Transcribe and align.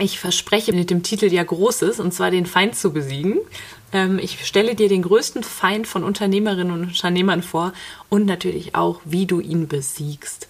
Ich 0.00 0.18
verspreche 0.18 0.72
mit 0.72 0.88
dem 0.88 1.02
Titel 1.02 1.26
ja 1.26 1.44
Großes, 1.44 2.00
und 2.00 2.14
zwar 2.14 2.30
den 2.30 2.46
Feind 2.46 2.74
zu 2.74 2.90
besiegen. 2.90 3.38
Ähm, 3.92 4.18
ich 4.18 4.46
stelle 4.46 4.74
dir 4.74 4.88
den 4.88 5.02
größten 5.02 5.42
Feind 5.42 5.86
von 5.86 6.04
Unternehmerinnen 6.04 6.72
und 6.72 6.84
Unternehmern 6.84 7.42
vor 7.42 7.74
und 8.08 8.24
natürlich 8.24 8.74
auch, 8.74 9.00
wie 9.04 9.26
du 9.26 9.40
ihn 9.40 9.68
besiegst. 9.68 10.48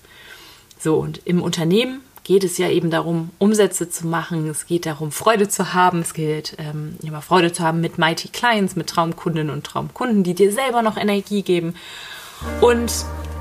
So, 0.78 0.96
und 0.96 1.22
im 1.24 1.42
Unternehmen 1.42 2.00
geht 2.22 2.44
es 2.44 2.58
ja 2.58 2.70
eben 2.70 2.90
darum, 2.90 3.30
Umsätze 3.38 3.90
zu 3.90 4.06
machen. 4.06 4.48
Es 4.48 4.66
geht 4.66 4.86
darum, 4.86 5.10
Freude 5.10 5.48
zu 5.48 5.74
haben. 5.74 6.00
Es 6.00 6.14
geht 6.14 6.54
ähm, 6.58 6.94
immer 7.02 7.20
Freude 7.20 7.52
zu 7.52 7.64
haben 7.64 7.80
mit 7.80 7.98
Mighty 7.98 8.28
Clients, 8.28 8.76
mit 8.76 8.88
Traumkundinnen 8.88 9.52
und 9.52 9.64
Traumkunden, 9.64 10.22
die 10.22 10.34
dir 10.34 10.52
selber 10.52 10.82
noch 10.82 10.96
Energie 10.96 11.42
geben. 11.42 11.74
Und 12.60 12.92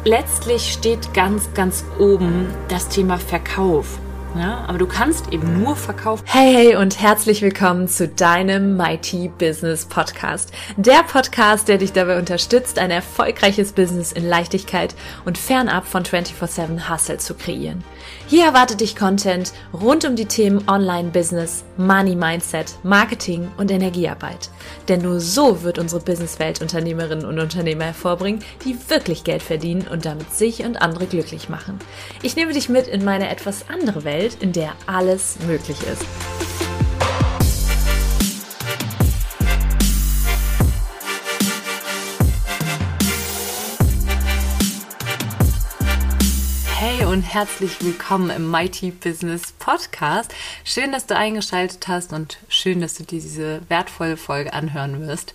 letztlich 0.06 0.74
steht 0.74 1.14
ganz, 1.14 1.54
ganz 1.54 1.84
oben 2.00 2.48
das 2.68 2.90
Thema 2.90 3.20
Verkauf. 3.20 4.00
Ja, 4.38 4.64
aber 4.68 4.78
du 4.78 4.86
kannst 4.86 5.34
eben 5.34 5.64
nur 5.64 5.76
verkaufen. 5.76 6.24
Hey, 6.28 6.54
hey 6.54 6.76
und 6.76 7.02
herzlich 7.02 7.42
willkommen 7.42 7.88
zu 7.88 8.08
deinem 8.08 8.78
Mighty 8.78 9.32
Business 9.40 9.86
Podcast. 9.86 10.52
Der 10.78 11.02
Podcast, 11.02 11.68
der 11.68 11.80
dich 11.80 11.94
dabei 11.94 12.20
unterstützt, 12.20 12.78
ein 12.78 12.92
erfolgreiches 12.92 13.72
Business 13.72 14.12
in 14.12 14.28
Leichtigkeit 14.28 14.94
und 15.26 15.40
fernab 15.40 15.88
von 15.88 16.04
24-7 16.04 16.90
Hustle 16.90 17.18
zu 17.18 17.34
kreieren. 17.34 17.84
Hier 18.28 18.46
erwartet 18.46 18.82
dich 18.82 18.96
Content 18.96 19.52
rund 19.74 20.06
um 20.06 20.16
die 20.16 20.28
Themen 20.28 20.70
Online-Business, 20.70 21.64
Money-Mindset, 21.78 22.76
Marketing 22.84 23.50
und 23.58 23.72
Energiearbeit. 23.72 24.52
Denn 24.88 25.02
nur 25.02 25.20
so 25.20 25.64
wird 25.64 25.80
unsere 25.80 26.02
Businesswelt 26.02 26.62
Unternehmerinnen 26.62 27.26
und 27.26 27.40
Unternehmer 27.40 27.86
hervorbringen, 27.86 28.44
die 28.64 28.78
wirklich 28.90 29.24
Geld 29.24 29.42
verdienen 29.42 29.88
und 29.88 30.06
damit 30.06 30.32
sich 30.34 30.64
und 30.64 30.82
andere 30.82 31.08
glücklich 31.08 31.50
machen. 31.50 31.80
Ich 32.22 32.36
nehme 32.36 32.54
dich 32.54 32.70
mit 32.70 32.88
in 32.88 33.04
meine 33.04 33.30
etwas 33.30 33.66
andere 33.70 34.04
Welt, 34.04 34.19
in 34.20 34.52
der 34.52 34.76
alles 34.86 35.38
möglich 35.48 35.82
ist. 35.84 36.06
und 47.10 47.24
herzlich 47.24 47.84
willkommen 47.84 48.30
im 48.30 48.52
Mighty 48.52 48.92
Business 48.92 49.52
Podcast. 49.58 50.32
Schön, 50.64 50.92
dass 50.92 51.08
du 51.08 51.18
eingeschaltet 51.18 51.88
hast 51.88 52.14
und 52.14 52.38
schön, 52.50 52.82
dass 52.82 52.94
du 52.94 53.04
diese 53.04 53.62
wertvolle 53.68 54.16
Folge 54.16 54.54
anhören 54.54 55.02
wirst. 55.08 55.34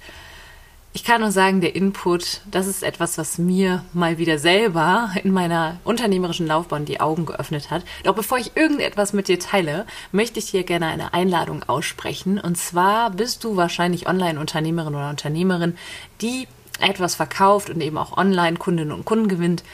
Ich 0.97 1.03
kann 1.03 1.23
nur 1.23 1.33
sagen, 1.33 1.61
der 1.61 1.75
Input, 1.75 2.41
das 2.49 2.69
ist 2.69 2.85
etwas, 2.85 3.19
was 3.19 3.37
mir 3.37 3.85
mal 3.93 4.17
wieder 4.17 4.39
selber 4.39 5.11
in 5.25 5.33
meiner 5.33 5.81
unternehmerischen 5.83 6.47
Laufbahn 6.47 6.85
die 6.85 7.01
Augen 7.01 7.27
geöffnet 7.27 7.73
hat. 7.73 7.83
Doch 8.05 8.15
bevor 8.15 8.39
ich 8.39 8.57
irgendetwas 8.57 9.13
mit 9.13 9.27
dir 9.27 9.41
teile, 9.41 9.87
möchte 10.13 10.39
ich 10.39 10.53
dir 10.53 10.63
gerne 10.63 10.87
eine 10.87 11.13
Einladung 11.13 11.65
aussprechen. 11.65 12.39
Und 12.39 12.57
zwar 12.57 13.11
bist 13.11 13.43
du 13.43 13.57
wahrscheinlich 13.57 14.07
Online-Unternehmerin 14.07 14.95
oder 14.95 15.11
Unternehmerin, 15.11 15.77
die 16.21 16.47
etwas 16.79 17.17
verkauft 17.17 17.71
und 17.71 17.81
eben 17.81 17.99
auch 17.99 18.17
online 18.17 18.57
Kundinnen 18.57 18.93
und 18.93 19.05
Kunden 19.05 19.27
gewinnt. 19.27 19.65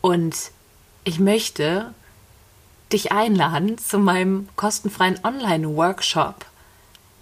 Und 0.00 0.34
ich 1.04 1.20
möchte 1.20 1.92
dich 2.90 3.12
einladen 3.12 3.76
zu 3.76 3.98
meinem 3.98 4.48
kostenfreien 4.56 5.20
Online-Workshop. 5.22 6.46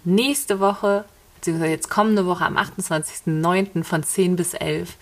Nächste 0.05 0.61
Woche, 0.61 1.03
beziehungsweise 1.39 1.71
jetzt 1.71 1.89
kommende 1.89 2.25
Woche 2.25 2.45
am 2.45 2.57
28.09. 2.57 3.83
von 3.83 4.03
10 4.03 4.35
bis 4.35 4.53
11. 4.53 4.95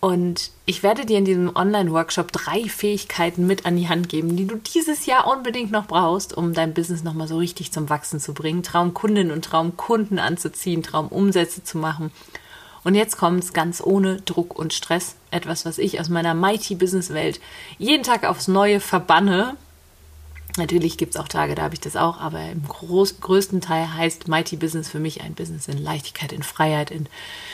Und 0.00 0.50
ich 0.66 0.82
werde 0.82 1.06
dir 1.06 1.18
in 1.18 1.24
diesem 1.24 1.54
Online-Workshop 1.56 2.30
drei 2.30 2.64
Fähigkeiten 2.64 3.46
mit 3.46 3.64
an 3.64 3.76
die 3.76 3.88
Hand 3.88 4.08
geben, 4.08 4.36
die 4.36 4.46
du 4.46 4.56
dieses 4.56 5.06
Jahr 5.06 5.26
unbedingt 5.26 5.70
noch 5.70 5.86
brauchst, 5.86 6.36
um 6.36 6.52
dein 6.52 6.74
Business 6.74 7.02
nochmal 7.02 7.28
so 7.28 7.38
richtig 7.38 7.72
zum 7.72 7.88
Wachsen 7.88 8.20
zu 8.20 8.34
bringen, 8.34 8.62
Traumkundinnen 8.62 9.32
und 9.32 9.44
Traumkunden 9.44 10.18
anzuziehen, 10.18 10.82
Traumumsätze 10.82 11.64
zu 11.64 11.78
machen 11.78 12.12
und 12.86 12.94
jetzt 12.94 13.16
kommt 13.16 13.42
es 13.42 13.52
ganz 13.52 13.82
ohne 13.84 14.20
Druck 14.20 14.56
und 14.56 14.72
Stress. 14.72 15.16
Etwas, 15.32 15.66
was 15.66 15.78
ich 15.78 15.98
aus 15.98 16.08
meiner 16.08 16.34
Mighty 16.34 16.76
Business 16.76 17.12
Welt 17.12 17.40
jeden 17.78 18.04
Tag 18.04 18.22
aufs 18.22 18.46
Neue 18.46 18.78
verbanne. 18.78 19.56
Natürlich 20.56 20.96
gibt 20.96 21.14
es 21.14 21.20
auch 21.20 21.28
Tage, 21.28 21.54
da 21.54 21.62
habe 21.62 21.74
ich 21.74 21.80
das 21.80 21.96
auch, 21.96 22.20
aber 22.20 22.40
im 22.50 22.66
groß, 22.66 23.20
größten 23.20 23.60
Teil 23.60 23.92
heißt 23.94 24.28
Mighty 24.28 24.56
Business 24.56 24.88
für 24.88 25.00
mich 25.00 25.22
ein 25.22 25.34
Business 25.34 25.68
in 25.68 25.78
Leichtigkeit, 25.78 26.32
in 26.32 26.42
Freiheit, 26.42 26.90
in 26.90 27.06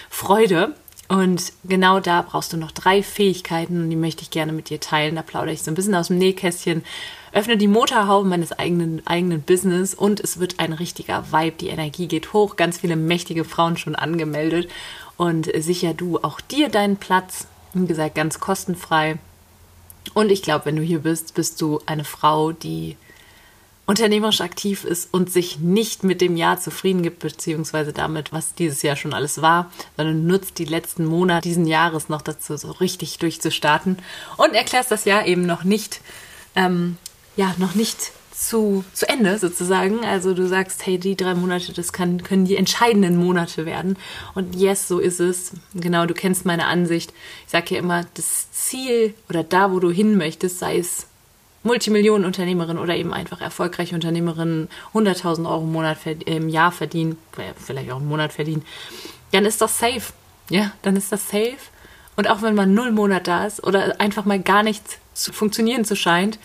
Freude. 0.08 0.74
Und 1.08 1.52
genau 1.64 2.00
da 2.00 2.22
brauchst 2.22 2.52
du 2.52 2.56
noch 2.56 2.70
drei 2.70 3.02
Fähigkeiten 3.02 3.82
und 3.82 3.90
die 3.90 3.96
möchte 3.96 4.22
ich 4.22 4.30
gerne 4.30 4.52
mit 4.52 4.70
dir 4.70 4.80
teilen. 4.80 5.16
Da 5.16 5.22
plaudere 5.22 5.52
ich 5.52 5.62
so 5.62 5.70
ein 5.70 5.74
bisschen 5.74 5.94
aus 5.94 6.08
dem 6.08 6.18
Nähkästchen, 6.18 6.84
öffne 7.32 7.56
die 7.56 7.68
Motorhaube 7.68 8.26
meines 8.26 8.52
eigenen, 8.52 9.06
eigenen 9.06 9.42
Business 9.42 9.94
und 9.94 10.20
es 10.20 10.38
wird 10.38 10.58
ein 10.58 10.72
richtiger 10.72 11.32
Vibe. 11.32 11.56
Die 11.60 11.68
Energie 11.68 12.06
geht 12.06 12.32
hoch, 12.32 12.56
ganz 12.56 12.78
viele 12.78 12.96
mächtige 12.96 13.44
Frauen 13.44 13.76
schon 13.76 13.96
angemeldet 13.96 14.70
und 15.16 15.50
sicher 15.54 15.92
du 15.92 16.18
auch 16.22 16.40
dir 16.40 16.68
deinen 16.68 16.96
Platz. 16.96 17.46
Wie 17.74 17.86
gesagt, 17.86 18.14
ganz 18.14 18.40
kostenfrei. 18.40 19.18
Und 20.14 20.30
ich 20.30 20.42
glaube, 20.42 20.66
wenn 20.66 20.76
du 20.76 20.82
hier 20.82 21.00
bist, 21.00 21.34
bist 21.34 21.60
du 21.60 21.80
eine 21.86 22.04
Frau, 22.04 22.52
die 22.52 22.96
unternehmerisch 23.86 24.40
aktiv 24.40 24.84
ist 24.84 25.12
und 25.12 25.30
sich 25.30 25.58
nicht 25.58 26.04
mit 26.04 26.20
dem 26.20 26.36
Jahr 26.36 26.58
zufrieden 26.60 27.02
gibt, 27.02 27.18
beziehungsweise 27.18 27.92
damit, 27.92 28.32
was 28.32 28.54
dieses 28.54 28.82
Jahr 28.82 28.96
schon 28.96 29.12
alles 29.12 29.42
war, 29.42 29.70
sondern 29.96 30.26
nutzt 30.26 30.58
die 30.58 30.64
letzten 30.64 31.04
Monate 31.04 31.46
diesen 31.46 31.66
Jahres 31.66 32.08
noch 32.08 32.22
dazu, 32.22 32.56
so 32.56 32.70
richtig 32.70 33.18
durchzustarten. 33.18 33.98
Und 34.36 34.54
erklärst 34.54 34.90
das 34.90 35.04
Jahr 35.04 35.26
eben 35.26 35.46
noch 35.46 35.64
nicht, 35.64 36.00
ähm, 36.54 36.96
ja, 37.36 37.54
noch 37.58 37.74
nicht 37.74 38.12
zu, 38.48 38.84
zu 38.92 39.08
Ende 39.08 39.38
sozusagen. 39.38 40.04
Also 40.04 40.34
du 40.34 40.46
sagst, 40.46 40.84
hey, 40.84 40.98
die 40.98 41.16
drei 41.16 41.34
Monate, 41.34 41.72
das 41.72 41.92
kann, 41.92 42.22
können 42.22 42.44
die 42.44 42.56
entscheidenden 42.56 43.16
Monate 43.16 43.66
werden. 43.66 43.96
Und 44.34 44.56
yes, 44.56 44.88
so 44.88 44.98
ist 44.98 45.20
es. 45.20 45.52
Genau, 45.74 46.06
du 46.06 46.14
kennst 46.14 46.44
meine 46.44 46.66
Ansicht. 46.66 47.12
Ich 47.46 47.52
sage 47.52 47.74
ja 47.74 47.80
immer, 47.80 48.04
das 48.14 48.50
Ziel 48.50 49.14
oder 49.28 49.44
da, 49.44 49.70
wo 49.72 49.78
du 49.78 49.90
hin 49.90 50.16
möchtest, 50.16 50.58
sei 50.58 50.78
es 50.78 51.06
Multimillionenunternehmerin 51.62 52.78
oder 52.78 52.96
eben 52.96 53.14
einfach 53.14 53.40
erfolgreiche 53.40 53.94
Unternehmerin, 53.94 54.68
100.000 54.94 55.48
Euro 55.48 55.62
im, 55.62 55.72
Monat, 55.72 55.98
im 56.26 56.48
Jahr 56.48 56.72
verdienen, 56.72 57.16
vielleicht 57.56 57.92
auch 57.92 58.00
im 58.00 58.08
Monat 58.08 58.32
verdienen, 58.32 58.64
dann 59.30 59.44
ist 59.44 59.60
das 59.60 59.78
safe. 59.78 60.12
Ja, 60.50 60.72
dann 60.82 60.96
ist 60.96 61.12
das 61.12 61.28
safe. 61.28 61.56
Und 62.16 62.28
auch 62.28 62.42
wenn 62.42 62.56
man 62.56 62.74
null 62.74 62.90
Monat 62.90 63.28
da 63.28 63.46
ist 63.46 63.62
oder 63.62 64.00
einfach 64.00 64.24
mal 64.24 64.40
gar 64.40 64.64
nichts 64.64 64.98
zu 65.14 65.32
funktionieren 65.32 65.84
zu 65.84 65.94
scheint, 65.94 66.38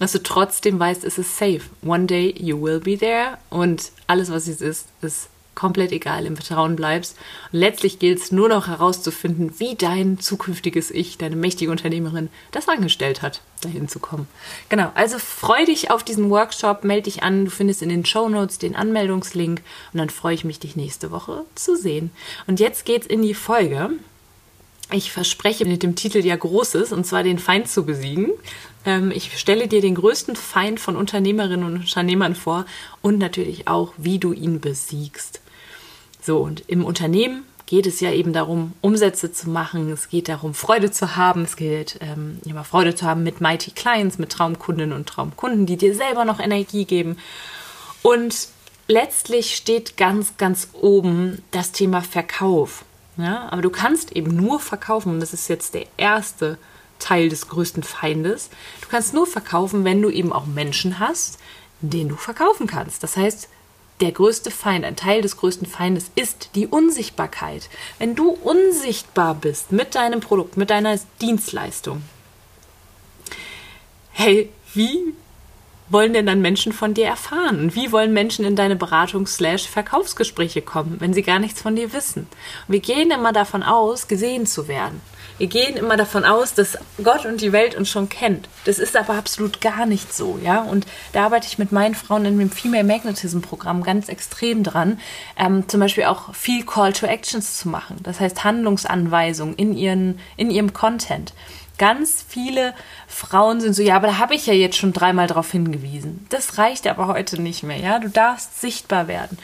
dass 0.00 0.12
du 0.12 0.22
trotzdem 0.22 0.80
weißt, 0.80 1.04
es 1.04 1.18
ist 1.18 1.36
safe. 1.36 1.60
One 1.82 2.06
day 2.06 2.34
you 2.36 2.60
will 2.60 2.80
be 2.80 2.98
there 2.98 3.38
und 3.50 3.92
alles, 4.08 4.32
was 4.32 4.48
es 4.48 4.60
ist, 4.60 4.88
ist 5.02 5.28
komplett 5.54 5.92
egal, 5.92 6.24
im 6.24 6.36
Vertrauen 6.36 6.74
bleibst. 6.74 7.18
Und 7.52 7.58
letztlich 7.58 7.98
gilt 7.98 8.18
es 8.18 8.32
nur 8.32 8.48
noch 8.48 8.66
herauszufinden, 8.66 9.52
wie 9.58 9.74
dein 9.74 10.18
zukünftiges 10.18 10.90
Ich, 10.90 11.18
deine 11.18 11.36
mächtige 11.36 11.70
Unternehmerin, 11.70 12.30
das 12.50 12.66
angestellt 12.66 13.20
hat, 13.20 13.42
dahin 13.60 13.86
zu 13.86 13.98
kommen. 13.98 14.26
Genau, 14.70 14.90
also 14.94 15.18
freu 15.18 15.66
dich 15.66 15.90
auf 15.90 16.02
diesen 16.02 16.30
Workshop, 16.30 16.82
melde 16.82 17.02
dich 17.02 17.22
an, 17.22 17.44
du 17.44 17.50
findest 17.50 17.82
in 17.82 17.90
den 17.90 18.06
Show 18.06 18.28
Notes 18.30 18.58
den 18.58 18.74
Anmeldungslink 18.74 19.60
und 19.92 19.98
dann 19.98 20.08
freue 20.08 20.34
ich 20.34 20.44
mich, 20.44 20.60
dich 20.60 20.76
nächste 20.76 21.10
Woche 21.10 21.44
zu 21.54 21.76
sehen. 21.76 22.10
Und 22.46 22.58
jetzt 22.58 22.86
geht's 22.86 23.06
in 23.06 23.20
die 23.20 23.34
Folge. 23.34 23.90
Ich 24.92 25.12
verspreche 25.12 25.64
mit 25.66 25.82
dem 25.82 25.94
Titel 25.94 26.18
ja 26.18 26.34
Großes, 26.34 26.92
und 26.92 27.06
zwar 27.06 27.22
den 27.22 27.38
Feind 27.38 27.68
zu 27.68 27.84
besiegen. 27.84 28.32
Ähm, 28.84 29.12
ich 29.14 29.38
stelle 29.38 29.68
dir 29.68 29.80
den 29.80 29.94
größten 29.94 30.36
Feind 30.36 30.80
von 30.80 30.96
Unternehmerinnen 30.96 31.64
und 31.64 31.80
Unternehmern 31.80 32.34
vor 32.34 32.66
und 33.00 33.18
natürlich 33.18 33.68
auch, 33.68 33.92
wie 33.96 34.18
du 34.18 34.32
ihn 34.32 34.60
besiegst. 34.60 35.40
So, 36.22 36.38
und 36.38 36.64
im 36.66 36.84
Unternehmen 36.84 37.44
geht 37.66 37.86
es 37.86 38.00
ja 38.00 38.10
eben 38.10 38.32
darum, 38.32 38.72
Umsätze 38.80 39.32
zu 39.32 39.48
machen. 39.48 39.92
Es 39.92 40.08
geht 40.08 40.28
darum, 40.28 40.54
Freude 40.54 40.90
zu 40.90 41.14
haben. 41.14 41.42
Es 41.42 41.56
geht 41.56 41.98
ähm, 42.00 42.40
immer 42.44 42.64
Freude 42.64 42.96
zu 42.96 43.06
haben 43.06 43.22
mit 43.22 43.40
Mighty 43.40 43.70
Clients, 43.70 44.18
mit 44.18 44.30
Traumkundinnen 44.30 44.96
und 44.96 45.08
Traumkunden, 45.08 45.66
die 45.66 45.76
dir 45.76 45.94
selber 45.94 46.24
noch 46.24 46.40
Energie 46.40 46.84
geben. 46.84 47.16
Und 48.02 48.48
letztlich 48.88 49.54
steht 49.54 49.96
ganz, 49.96 50.36
ganz 50.36 50.68
oben 50.72 51.42
das 51.52 51.70
Thema 51.70 52.02
Verkauf. 52.02 52.84
Ja, 53.16 53.48
aber 53.50 53.62
du 53.62 53.70
kannst 53.70 54.12
eben 54.12 54.34
nur 54.34 54.60
verkaufen, 54.60 55.12
und 55.12 55.20
das 55.20 55.32
ist 55.32 55.48
jetzt 55.48 55.74
der 55.74 55.86
erste 55.96 56.58
Teil 56.98 57.28
des 57.28 57.48
größten 57.48 57.82
Feindes. 57.82 58.50
Du 58.80 58.88
kannst 58.88 59.14
nur 59.14 59.26
verkaufen, 59.26 59.84
wenn 59.84 60.00
du 60.00 60.10
eben 60.10 60.32
auch 60.32 60.46
Menschen 60.46 60.98
hast, 60.98 61.38
denen 61.80 62.10
du 62.10 62.16
verkaufen 62.16 62.66
kannst. 62.66 63.02
Das 63.02 63.16
heißt, 63.16 63.48
der 64.00 64.12
größte 64.12 64.50
Feind, 64.50 64.84
ein 64.84 64.96
Teil 64.96 65.20
des 65.20 65.36
größten 65.36 65.66
Feindes 65.66 66.10
ist 66.14 66.50
die 66.54 66.66
Unsichtbarkeit. 66.66 67.68
Wenn 67.98 68.14
du 68.14 68.30
unsichtbar 68.30 69.34
bist 69.34 69.72
mit 69.72 69.94
deinem 69.94 70.20
Produkt, 70.20 70.56
mit 70.56 70.70
deiner 70.70 70.98
Dienstleistung, 71.20 72.02
hey, 74.12 74.50
wie 74.72 75.14
wollen 75.90 76.12
denn 76.12 76.26
dann 76.26 76.40
Menschen 76.40 76.72
von 76.72 76.94
dir 76.94 77.06
erfahren? 77.06 77.74
wie 77.74 77.92
wollen 77.92 78.12
Menschen 78.12 78.44
in 78.44 78.56
deine 78.56 78.76
Beratungs-Verkaufsgespräche 78.76 80.62
kommen, 80.62 80.96
wenn 81.00 81.12
sie 81.12 81.22
gar 81.22 81.38
nichts 81.38 81.60
von 81.60 81.76
dir 81.76 81.92
wissen? 81.92 82.26
Und 82.66 82.72
wir 82.72 82.80
gehen 82.80 83.10
immer 83.10 83.32
davon 83.32 83.62
aus, 83.62 84.08
gesehen 84.08 84.46
zu 84.46 84.68
werden. 84.68 85.00
Wir 85.40 85.46
gehen 85.46 85.78
immer 85.78 85.96
davon 85.96 86.26
aus, 86.26 86.52
dass 86.52 86.76
Gott 87.02 87.24
und 87.24 87.40
die 87.40 87.52
Welt 87.52 87.74
uns 87.74 87.88
schon 87.88 88.10
kennt. 88.10 88.46
Das 88.66 88.78
ist 88.78 88.94
aber 88.94 89.14
absolut 89.14 89.62
gar 89.62 89.86
nicht 89.86 90.12
so, 90.12 90.38
ja. 90.44 90.60
Und 90.60 90.86
da 91.14 91.24
arbeite 91.24 91.46
ich 91.46 91.56
mit 91.56 91.72
meinen 91.72 91.94
Frauen 91.94 92.26
in 92.26 92.38
dem 92.38 92.50
Female 92.50 92.84
Magnetism 92.84 93.40
Programm 93.40 93.82
ganz 93.82 94.10
extrem 94.10 94.62
dran, 94.62 95.00
ähm, 95.38 95.66
zum 95.66 95.80
Beispiel 95.80 96.04
auch 96.04 96.34
viel 96.34 96.66
Call 96.66 96.92
to 96.92 97.06
Actions 97.06 97.56
zu 97.56 97.70
machen. 97.70 97.96
Das 98.02 98.20
heißt 98.20 98.44
Handlungsanweisungen 98.44 99.54
in 99.54 99.74
ihren, 99.74 100.18
in 100.36 100.50
ihrem 100.50 100.74
Content 100.74 101.32
ganz 101.80 102.22
viele 102.28 102.74
Frauen 103.12 103.60
sind 103.60 103.74
so, 103.74 103.82
ja, 103.82 103.96
aber 103.96 104.06
da 104.06 104.18
habe 104.18 104.34
ich 104.34 104.46
ja 104.46 104.54
jetzt 104.54 104.76
schon 104.76 104.92
dreimal 104.92 105.26
darauf 105.26 105.50
hingewiesen. 105.50 106.26
Das 106.30 106.58
reicht 106.58 106.86
aber 106.86 107.08
heute 107.08 107.42
nicht 107.42 107.64
mehr, 107.64 107.76
ja. 107.76 107.98
Du 107.98 108.08
darfst 108.08 108.60
sichtbar 108.60 109.08
werden. 109.08 109.36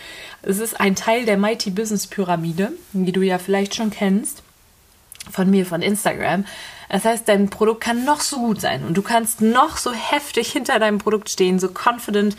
Es 0.43 0.61
ist 0.61 0.81
ein 0.81 0.95
Teil 0.95 1.27
der 1.27 1.37
Mighty 1.37 1.71
Business 1.71 2.07
Pyramide, 2.07 2.73
die 2.93 3.13
du 3.13 3.23
ja 3.23 3.39
vielleicht 3.39 3.75
schon 3.75 3.91
kennst 3.91 4.43
von 5.31 5.51
mir 5.51 5.67
von 5.67 5.83
Instagram. 5.83 6.45
Das 6.89 7.05
heißt, 7.05 7.29
dein 7.29 7.51
Produkt 7.51 7.81
kann 7.81 8.05
noch 8.05 8.21
so 8.21 8.39
gut 8.39 8.61
sein 8.61 8.85
und 8.85 8.97
du 8.97 9.03
kannst 9.03 9.41
noch 9.41 9.77
so 9.77 9.93
heftig 9.93 10.53
hinter 10.53 10.79
deinem 10.79 10.99
Produkt 10.99 11.29
stehen, 11.29 11.59
so 11.59 11.69
confident 11.69 12.37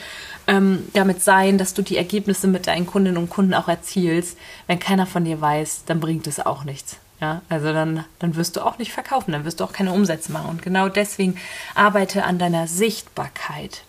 ähm, 0.47 0.87
damit 0.93 1.21
sein, 1.21 1.57
dass 1.57 1.73
du 1.73 1.81
die 1.81 1.97
Ergebnisse 1.97 2.47
mit 2.47 2.67
deinen 2.67 2.87
Kundinnen 2.87 3.17
und 3.17 3.29
Kunden 3.29 3.53
auch 3.53 3.67
erzielst. 3.67 4.37
Wenn 4.65 4.79
keiner 4.79 5.05
von 5.05 5.25
dir 5.25 5.41
weiß, 5.41 5.83
dann 5.85 5.99
bringt 5.99 6.27
es 6.27 6.39
auch 6.39 6.63
nichts. 6.63 6.97
Ja, 7.19 7.41
also 7.49 7.73
dann, 7.73 8.05
dann 8.19 8.35
wirst 8.35 8.55
du 8.55 8.61
auch 8.61 8.77
nicht 8.77 8.93
verkaufen, 8.93 9.31
dann 9.31 9.43
wirst 9.43 9.59
du 9.59 9.63
auch 9.63 9.73
keine 9.73 9.91
Umsätze 9.91 10.31
machen. 10.31 10.49
Und 10.49 10.61
genau 10.61 10.87
deswegen 10.87 11.37
arbeite 11.73 12.23
an 12.23 12.37
deiner 12.37 12.67
Sichtbarkeit. 12.67 13.81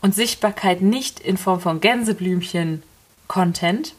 Und 0.00 0.14
Sichtbarkeit 0.14 0.80
nicht 0.80 1.20
in 1.20 1.36
Form 1.36 1.60
von 1.60 1.80
Gänseblümchen, 1.80 2.82
Content 3.28 3.94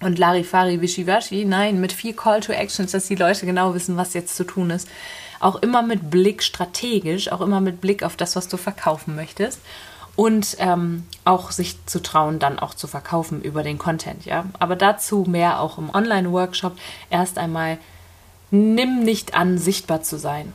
und 0.00 0.18
Larifari 0.18 0.80
Wischiwaschi. 0.80 1.44
Nein, 1.44 1.80
mit 1.80 1.92
viel 1.92 2.12
Call 2.12 2.40
to 2.40 2.52
Actions, 2.52 2.92
dass 2.92 3.06
die 3.06 3.14
Leute 3.14 3.46
genau 3.46 3.74
wissen, 3.74 3.96
was 3.96 4.14
jetzt 4.14 4.36
zu 4.36 4.44
tun 4.44 4.70
ist. 4.70 4.88
Auch 5.40 5.56
immer 5.56 5.82
mit 5.82 6.10
Blick 6.10 6.42
strategisch, 6.42 7.32
auch 7.32 7.40
immer 7.40 7.60
mit 7.60 7.80
Blick 7.80 8.02
auf 8.02 8.16
das, 8.16 8.36
was 8.36 8.48
du 8.48 8.56
verkaufen 8.56 9.16
möchtest. 9.16 9.60
Und 10.16 10.56
ähm, 10.58 11.04
auch 11.26 11.50
sich 11.50 11.84
zu 11.84 12.02
trauen, 12.02 12.38
dann 12.38 12.58
auch 12.58 12.72
zu 12.72 12.86
verkaufen 12.86 13.42
über 13.42 13.62
den 13.62 13.76
Content, 13.76 14.24
ja. 14.24 14.46
Aber 14.58 14.74
dazu 14.74 15.26
mehr 15.28 15.60
auch 15.60 15.76
im 15.76 15.90
Online-Workshop. 15.90 16.76
Erst 17.10 17.36
einmal 17.36 17.78
nimm 18.50 19.04
nicht 19.04 19.34
an, 19.34 19.58
sichtbar 19.58 20.02
zu 20.02 20.18
sein. 20.18 20.54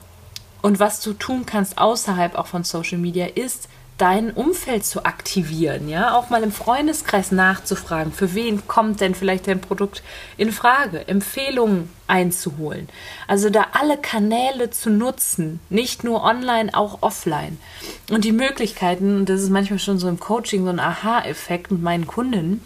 Und 0.61 0.79
was 0.79 1.01
du 1.01 1.13
tun 1.13 1.45
kannst 1.45 1.77
außerhalb 1.77 2.35
auch 2.35 2.47
von 2.47 2.63
Social 2.63 2.97
Media 2.97 3.27
ist, 3.27 3.67
dein 4.01 4.31
Umfeld 4.31 4.83
zu 4.83 5.05
aktivieren, 5.05 5.87
ja, 5.87 6.17
auch 6.17 6.31
mal 6.31 6.41
im 6.41 6.51
Freundeskreis 6.51 7.31
nachzufragen, 7.31 8.11
für 8.11 8.33
wen 8.33 8.67
kommt 8.67 8.99
denn 8.99 9.13
vielleicht 9.13 9.45
dein 9.45 9.61
Produkt 9.61 10.01
in 10.37 10.51
Frage, 10.51 11.07
Empfehlungen 11.07 11.87
einzuholen. 12.07 12.89
Also 13.27 13.51
da 13.51 13.67
alle 13.73 13.97
Kanäle 13.97 14.71
zu 14.71 14.89
nutzen, 14.89 15.59
nicht 15.69 16.03
nur 16.03 16.23
online, 16.23 16.73
auch 16.73 16.97
offline. 17.01 17.59
Und 18.09 18.25
die 18.25 18.31
Möglichkeiten, 18.31 19.25
das 19.25 19.43
ist 19.43 19.51
manchmal 19.51 19.77
schon 19.77 19.99
so 19.99 20.09
im 20.09 20.19
Coaching 20.19 20.63
so 20.63 20.71
ein 20.71 20.79
Aha-Effekt 20.79 21.69
mit 21.69 21.83
meinen 21.83 22.07
Kunden, 22.07 22.61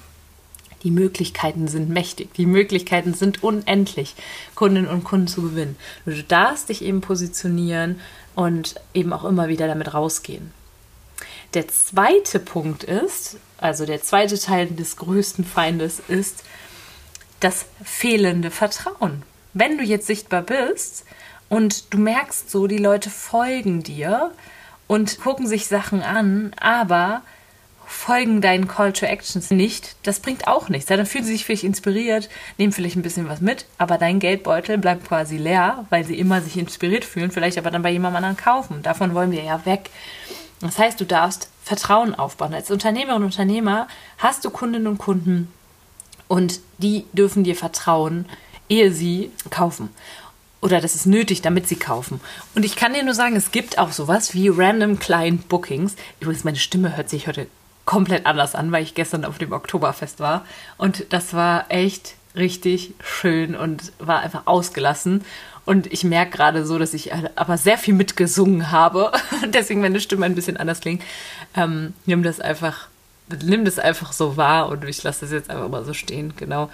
die 0.83 0.91
Möglichkeiten 0.91 1.67
sind 1.67 1.89
mächtig, 1.89 2.33
die 2.35 2.45
Möglichkeiten 2.45 3.13
sind 3.13 3.43
unendlich, 3.43 4.15
Kundinnen 4.53 4.89
und 4.89 5.03
Kunden 5.03 5.27
zu 5.27 5.41
gewinnen. 5.41 5.75
Du 6.05 6.23
darfst 6.23 6.69
dich 6.69 6.81
eben 6.81 7.01
positionieren 7.01 7.99
und 8.35 8.75
eben 8.93 9.11
auch 9.11 9.25
immer 9.25 9.49
wieder 9.49 9.67
damit 9.67 9.93
rausgehen. 9.93 10.51
Der 11.55 11.69
zweite 11.69 12.39
Punkt 12.39 12.83
ist, 12.83 13.37
also 13.57 13.85
der 13.85 14.03
zweite 14.03 14.37
Teil 14.37 14.67
des 14.67 14.97
größten 14.97 15.45
Feindes 15.45 16.01
ist 16.05 16.43
das 17.39 17.65
fehlende 17.81 18.51
Vertrauen. 18.51 19.23
Wenn 19.53 19.77
du 19.77 19.83
jetzt 19.85 20.05
sichtbar 20.05 20.41
bist 20.41 21.05
und 21.47 21.93
du 21.93 21.97
merkst 21.97 22.51
so, 22.51 22.67
die 22.67 22.77
Leute 22.77 23.09
folgen 23.09 23.83
dir 23.83 24.31
und 24.87 25.21
gucken 25.21 25.47
sich 25.47 25.67
Sachen 25.67 26.01
an, 26.01 26.51
aber 26.59 27.21
folgen 27.87 28.41
deinen 28.41 28.67
Call 28.67 28.91
to 28.91 29.05
Actions 29.05 29.51
nicht, 29.51 29.95
das 30.03 30.19
bringt 30.19 30.47
auch 30.47 30.69
nichts. 30.69 30.87
dann 30.87 31.05
fühlen 31.05 31.23
sie 31.23 31.33
sich 31.33 31.45
vielleicht 31.45 31.63
inspiriert, 31.63 32.29
nehmen 32.57 32.73
vielleicht 32.73 32.95
ein 32.95 33.01
bisschen 33.01 33.29
was 33.29 33.41
mit, 33.41 33.65
aber 33.77 33.97
dein 33.97 34.19
Geldbeutel 34.19 34.77
bleibt 34.77 35.07
quasi 35.07 35.37
leer, 35.37 35.85
weil 35.89 36.03
sie 36.03 36.17
immer 36.19 36.41
sich 36.41 36.57
inspiriert 36.57 37.05
fühlen, 37.05 37.31
vielleicht 37.31 37.57
aber 37.57 37.71
dann 37.71 37.83
bei 37.83 37.91
jemandem 37.91 38.17
anderen 38.17 38.37
kaufen. 38.37 38.81
Davon 38.81 39.13
wollen 39.13 39.31
wir 39.31 39.43
ja 39.43 39.65
weg. 39.65 39.89
Das 40.61 40.79
heißt, 40.79 40.99
du 40.99 41.05
darfst 41.05 41.49
Vertrauen 41.63 42.15
aufbauen. 42.15 42.53
Als 42.53 42.71
Unternehmer 42.71 43.15
und 43.15 43.23
Unternehmer 43.23 43.87
hast 44.17 44.45
du 44.45 44.49
Kundinnen 44.49 44.87
und 44.87 44.97
Kunden 44.97 45.51
und 46.27 46.59
die 46.77 47.05
dürfen 47.13 47.43
dir 47.43 47.55
vertrauen, 47.55 48.25
ehe 48.69 48.91
sie 48.91 49.31
kaufen. 49.49 49.89
Oder 50.61 50.81
das 50.81 50.95
ist 50.95 51.05
nötig, 51.05 51.41
damit 51.41 51.67
sie 51.67 51.75
kaufen. 51.75 52.19
Und 52.55 52.65
ich 52.65 52.75
kann 52.75 52.93
dir 52.93 53.03
nur 53.03 53.13
sagen, 53.13 53.35
es 53.35 53.51
gibt 53.51 53.77
auch 53.77 53.91
sowas 53.91 54.33
wie 54.33 54.49
Random 54.49 54.97
Client 54.97 55.47
Bookings. 55.47 55.95
Übrigens, 56.19 56.43
meine 56.43 56.57
Stimme 56.57 56.97
hört 56.97 57.09
sich 57.09 57.27
heute 57.27 57.47
komplett 57.85 58.25
anders 58.25 58.55
an, 58.55 58.71
weil 58.71 58.81
ich 58.81 58.95
gestern 58.95 59.25
auf 59.25 59.37
dem 59.37 59.51
Oktoberfest 59.51 60.19
war. 60.19 60.43
Und 60.77 61.05
das 61.09 61.33
war 61.33 61.65
echt 61.69 62.15
richtig 62.35 62.93
schön 62.99 63.55
und 63.55 63.91
war 63.99 64.21
einfach 64.21 64.43
ausgelassen. 64.45 65.23
Und 65.65 65.91
ich 65.91 66.03
merke 66.03 66.37
gerade 66.37 66.65
so, 66.65 66.77
dass 66.77 66.93
ich 66.93 67.11
aber 67.35 67.57
sehr 67.57 67.77
viel 67.77 67.93
mitgesungen 67.93 68.71
habe. 68.71 69.11
Deswegen 69.47 69.81
meine 69.81 69.99
Stimme 69.99 70.25
ein 70.25 70.35
bisschen 70.35 70.57
anders 70.57 70.79
klingt. 70.79 71.03
Ähm, 71.55 71.93
nimm 72.05 72.23
das 72.23 72.39
einfach, 72.39 72.87
nimm 73.43 73.65
das 73.65 73.79
einfach 73.79 74.13
so 74.13 74.37
wahr 74.37 74.69
und 74.69 74.83
ich 74.85 75.01
lasse 75.03 75.21
das 75.21 75.31
jetzt 75.31 75.49
einfach 75.49 75.69
mal 75.69 75.83
so 75.83 75.93
stehen. 75.93 76.33
Genau. 76.37 76.69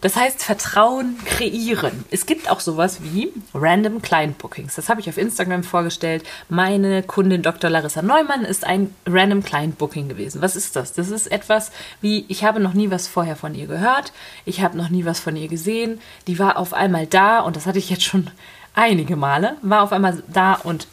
Das 0.00 0.14
heißt, 0.14 0.44
Vertrauen 0.44 1.16
kreieren. 1.24 2.04
Es 2.10 2.24
gibt 2.26 2.48
auch 2.48 2.60
sowas 2.60 2.98
wie 3.02 3.32
Random 3.52 4.00
Client 4.00 4.38
Bookings. 4.38 4.76
Das 4.76 4.88
habe 4.88 5.00
ich 5.00 5.08
auf 5.08 5.18
Instagram 5.18 5.64
vorgestellt. 5.64 6.22
Meine 6.48 7.02
Kundin 7.02 7.42
Dr. 7.42 7.68
Larissa 7.68 8.02
Neumann 8.02 8.44
ist 8.44 8.64
ein 8.64 8.94
Random 9.06 9.42
Client 9.42 9.76
Booking 9.76 10.08
gewesen. 10.08 10.40
Was 10.40 10.54
ist 10.54 10.76
das? 10.76 10.92
Das 10.92 11.10
ist 11.10 11.26
etwas 11.32 11.72
wie, 12.00 12.24
ich 12.28 12.44
habe 12.44 12.60
noch 12.60 12.74
nie 12.74 12.92
was 12.92 13.08
vorher 13.08 13.34
von 13.34 13.56
ihr 13.56 13.66
gehört. 13.66 14.12
Ich 14.44 14.62
habe 14.62 14.76
noch 14.76 14.88
nie 14.88 15.04
was 15.04 15.18
von 15.18 15.34
ihr 15.34 15.48
gesehen. 15.48 16.00
Die 16.28 16.38
war 16.38 16.58
auf 16.58 16.74
einmal 16.74 17.06
da 17.06 17.40
und 17.40 17.56
das 17.56 17.66
hatte 17.66 17.78
ich 17.78 17.90
jetzt 17.90 18.04
schon 18.04 18.30
einige 18.74 19.16
Male. 19.16 19.56
War 19.62 19.82
auf 19.82 19.90
einmal 19.90 20.22
da 20.28 20.54
und 20.54 20.86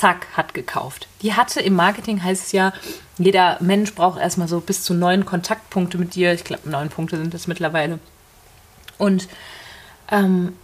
zack, 0.00 0.26
hat 0.34 0.54
gekauft. 0.54 1.08
Die 1.20 1.34
hatte 1.34 1.60
im 1.60 1.74
Marketing, 1.74 2.22
heißt 2.22 2.46
es 2.46 2.52
ja, 2.52 2.72
jeder 3.18 3.58
Mensch 3.60 3.94
braucht 3.94 4.18
erstmal 4.18 4.48
so 4.48 4.60
bis 4.60 4.82
zu 4.82 4.94
neun 4.94 5.26
Kontaktpunkte 5.26 5.98
mit 5.98 6.14
dir. 6.14 6.32
Ich 6.32 6.44
glaube, 6.44 6.68
neun 6.70 6.88
Punkte 6.88 7.18
sind 7.18 7.34
es 7.34 7.46
mittlerweile. 7.46 7.98
Und 8.96 9.28
ähm, 10.10 10.54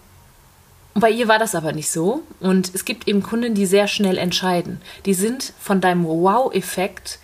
bei 0.95 1.11
ihr 1.11 1.29
war 1.29 1.39
das 1.39 1.55
aber 1.55 1.73
nicht 1.73 1.91
so. 1.91 2.23
Und 2.41 2.75
es 2.75 2.87
gibt 2.87 3.07
eben 3.07 3.23
Kunden, 3.23 3.55
die 3.55 3.67
sehr 3.67 3.89
schnell 3.89 4.17
entscheiden. 4.17 4.81
Die 5.05 5.13
sind 5.13 5.53
von 5.61 5.83
deinem 5.83 6.05
Wow-Effekt, 6.05 7.19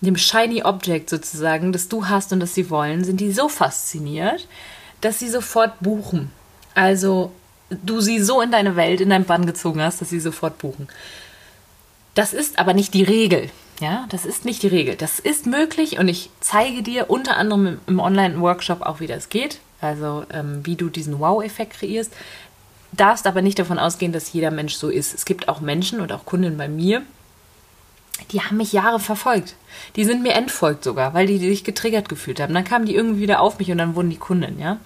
dem 0.00 0.16
Shiny 0.16 0.62
Object 0.62 1.10
sozusagen, 1.10 1.72
das 1.72 1.88
du 1.88 2.08
hast 2.08 2.32
und 2.32 2.40
das 2.40 2.54
sie 2.54 2.70
wollen, 2.70 3.04
sind 3.04 3.20
die 3.20 3.32
so 3.32 3.50
fasziniert, 3.50 4.48
dass 5.02 5.18
sie 5.18 5.28
sofort 5.28 5.80
buchen. 5.80 6.30
Also 6.74 7.32
du 7.68 8.00
sie 8.00 8.20
so 8.20 8.40
in 8.40 8.50
deine 8.50 8.76
Welt, 8.76 9.02
in 9.02 9.10
deinen 9.10 9.26
Bann 9.26 9.44
gezogen 9.44 9.82
hast, 9.82 10.00
dass 10.00 10.08
sie 10.08 10.20
sofort 10.20 10.56
buchen. 10.56 10.88
Das 12.18 12.32
ist 12.32 12.58
aber 12.58 12.74
nicht 12.74 12.94
die 12.94 13.04
Regel. 13.04 13.50
Ja, 13.80 14.06
das 14.08 14.26
ist 14.26 14.44
nicht 14.44 14.62
die 14.64 14.68
Regel. 14.68 14.96
Das 14.96 15.20
ist 15.20 15.46
möglich 15.46 15.98
und 15.98 16.08
ich 16.08 16.30
zeige 16.40 16.82
dir 16.82 17.10
unter 17.10 17.36
anderem 17.36 17.78
im 17.86 18.00
Online-Workshop 18.00 18.82
auch, 18.82 18.98
wie 18.98 19.06
das 19.06 19.28
geht 19.28 19.60
also 19.80 20.24
ähm, 20.32 20.60
wie 20.64 20.76
du 20.76 20.88
diesen 20.88 21.18
Wow-Effekt 21.18 21.74
kreierst. 21.74 22.12
Darfst 22.92 23.26
aber 23.26 23.42
nicht 23.42 23.58
davon 23.58 23.78
ausgehen, 23.78 24.12
dass 24.12 24.32
jeder 24.32 24.50
Mensch 24.50 24.74
so 24.74 24.88
ist. 24.88 25.14
Es 25.14 25.24
gibt 25.24 25.48
auch 25.48 25.60
Menschen 25.60 26.00
und 26.00 26.12
auch 26.12 26.24
Kunden 26.24 26.56
bei 26.56 26.68
mir, 26.68 27.02
die 28.32 28.40
haben 28.40 28.56
mich 28.56 28.72
Jahre 28.72 28.98
verfolgt. 28.98 29.54
Die 29.94 30.04
sind 30.04 30.22
mir 30.22 30.32
entfolgt 30.32 30.84
sogar, 30.84 31.14
weil 31.14 31.26
die 31.26 31.38
sich 31.38 31.64
getriggert 31.64 32.08
gefühlt 32.08 32.40
haben. 32.40 32.54
Dann 32.54 32.64
kamen 32.64 32.86
die 32.86 32.94
irgendwie 32.94 33.20
wieder 33.20 33.40
auf 33.40 33.58
mich 33.58 33.70
und 33.70 33.78
dann 33.78 33.94
wurden 33.94 34.10
die 34.10 34.16
Kunden, 34.16 34.58
ja. 34.58 34.78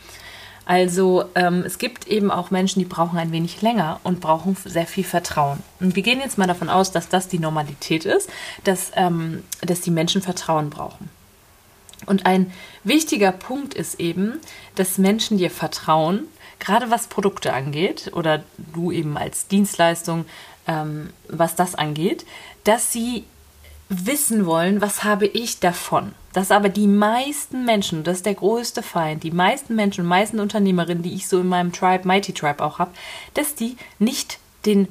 Also 0.65 1.25
ähm, 1.35 1.65
es 1.67 1.79
gibt 1.79 2.07
eben 2.07 2.31
auch 2.31 2.51
Menschen, 2.51 2.79
die 2.79 2.85
brauchen 2.85 3.19
ein 3.19 3.33
wenig 3.33 3.63
länger 3.63 4.01
und 4.05 4.21
brauchen 4.21 4.57
sehr 4.65 4.87
viel 4.87 5.05
Vertrauen. 5.05 5.59
Und 5.81 5.97
wir 5.97 6.03
gehen 6.03 6.21
jetzt 6.21 6.39
mal 6.39 6.47
davon 6.47 6.69
aus, 6.69 6.93
dass 6.93 7.09
das 7.09 7.29
die 7.29 7.41
Normalität 7.41 8.05
ist, 8.05 8.31
dass, 8.65 8.93
ähm, 8.95 9.43
dass 9.61 9.81
die 9.81 9.91
Menschen 9.91 10.23
Vertrauen 10.23 10.71
brauchen. 10.71 11.11
Und 12.07 12.27
ein 12.27 12.53
wichtiger 12.85 13.33
Punkt 13.33 13.75
ist 13.75 14.01
eben, 14.01 14.41
dass 14.75 14.99
Menschen 14.99 15.39
dir 15.39 15.51
vertrauen, 15.51 16.25
gerade 16.59 16.91
was 16.91 17.09
Produkte 17.09 17.53
angeht 17.53 18.11
oder 18.15 18.45
du 18.73 18.93
eben 18.93 19.17
als 19.17 19.49
Dienstleistung, 19.49 20.27
ähm, 20.67 21.11
was 21.29 21.57
das 21.57 21.75
angeht, 21.75 22.25
dass 22.65 22.93
sie 22.93 23.25
wissen 23.89 24.47
wollen, 24.47 24.81
was 24.81 25.05
habe 25.05 25.27
ich 25.27 25.61
davon. 25.61 26.13
Dass 26.33 26.51
aber 26.51 26.69
die 26.69 26.87
meisten 26.87 27.65
Menschen, 27.65 28.05
das 28.05 28.19
ist 28.19 28.27
der 28.27 28.35
größte 28.35 28.83
Feind, 28.83 29.23
die 29.23 29.31
meisten 29.31 29.75
Menschen, 29.75 30.05
meisten 30.05 30.41
Unternehmerinnen, 30.41 31.03
die 31.03 31.15
ich 31.15 31.29
so 31.29 31.41
in 31.41 31.49
meinem 31.49 31.73
Tribe, 31.73 32.07
Mighty 32.07 32.33
Tribe 32.33 32.65
auch 32.65 32.79
habe, 32.79 32.93
dass 33.35 33.55
die 33.55 33.77
nicht 33.99 34.39
den 34.65 34.89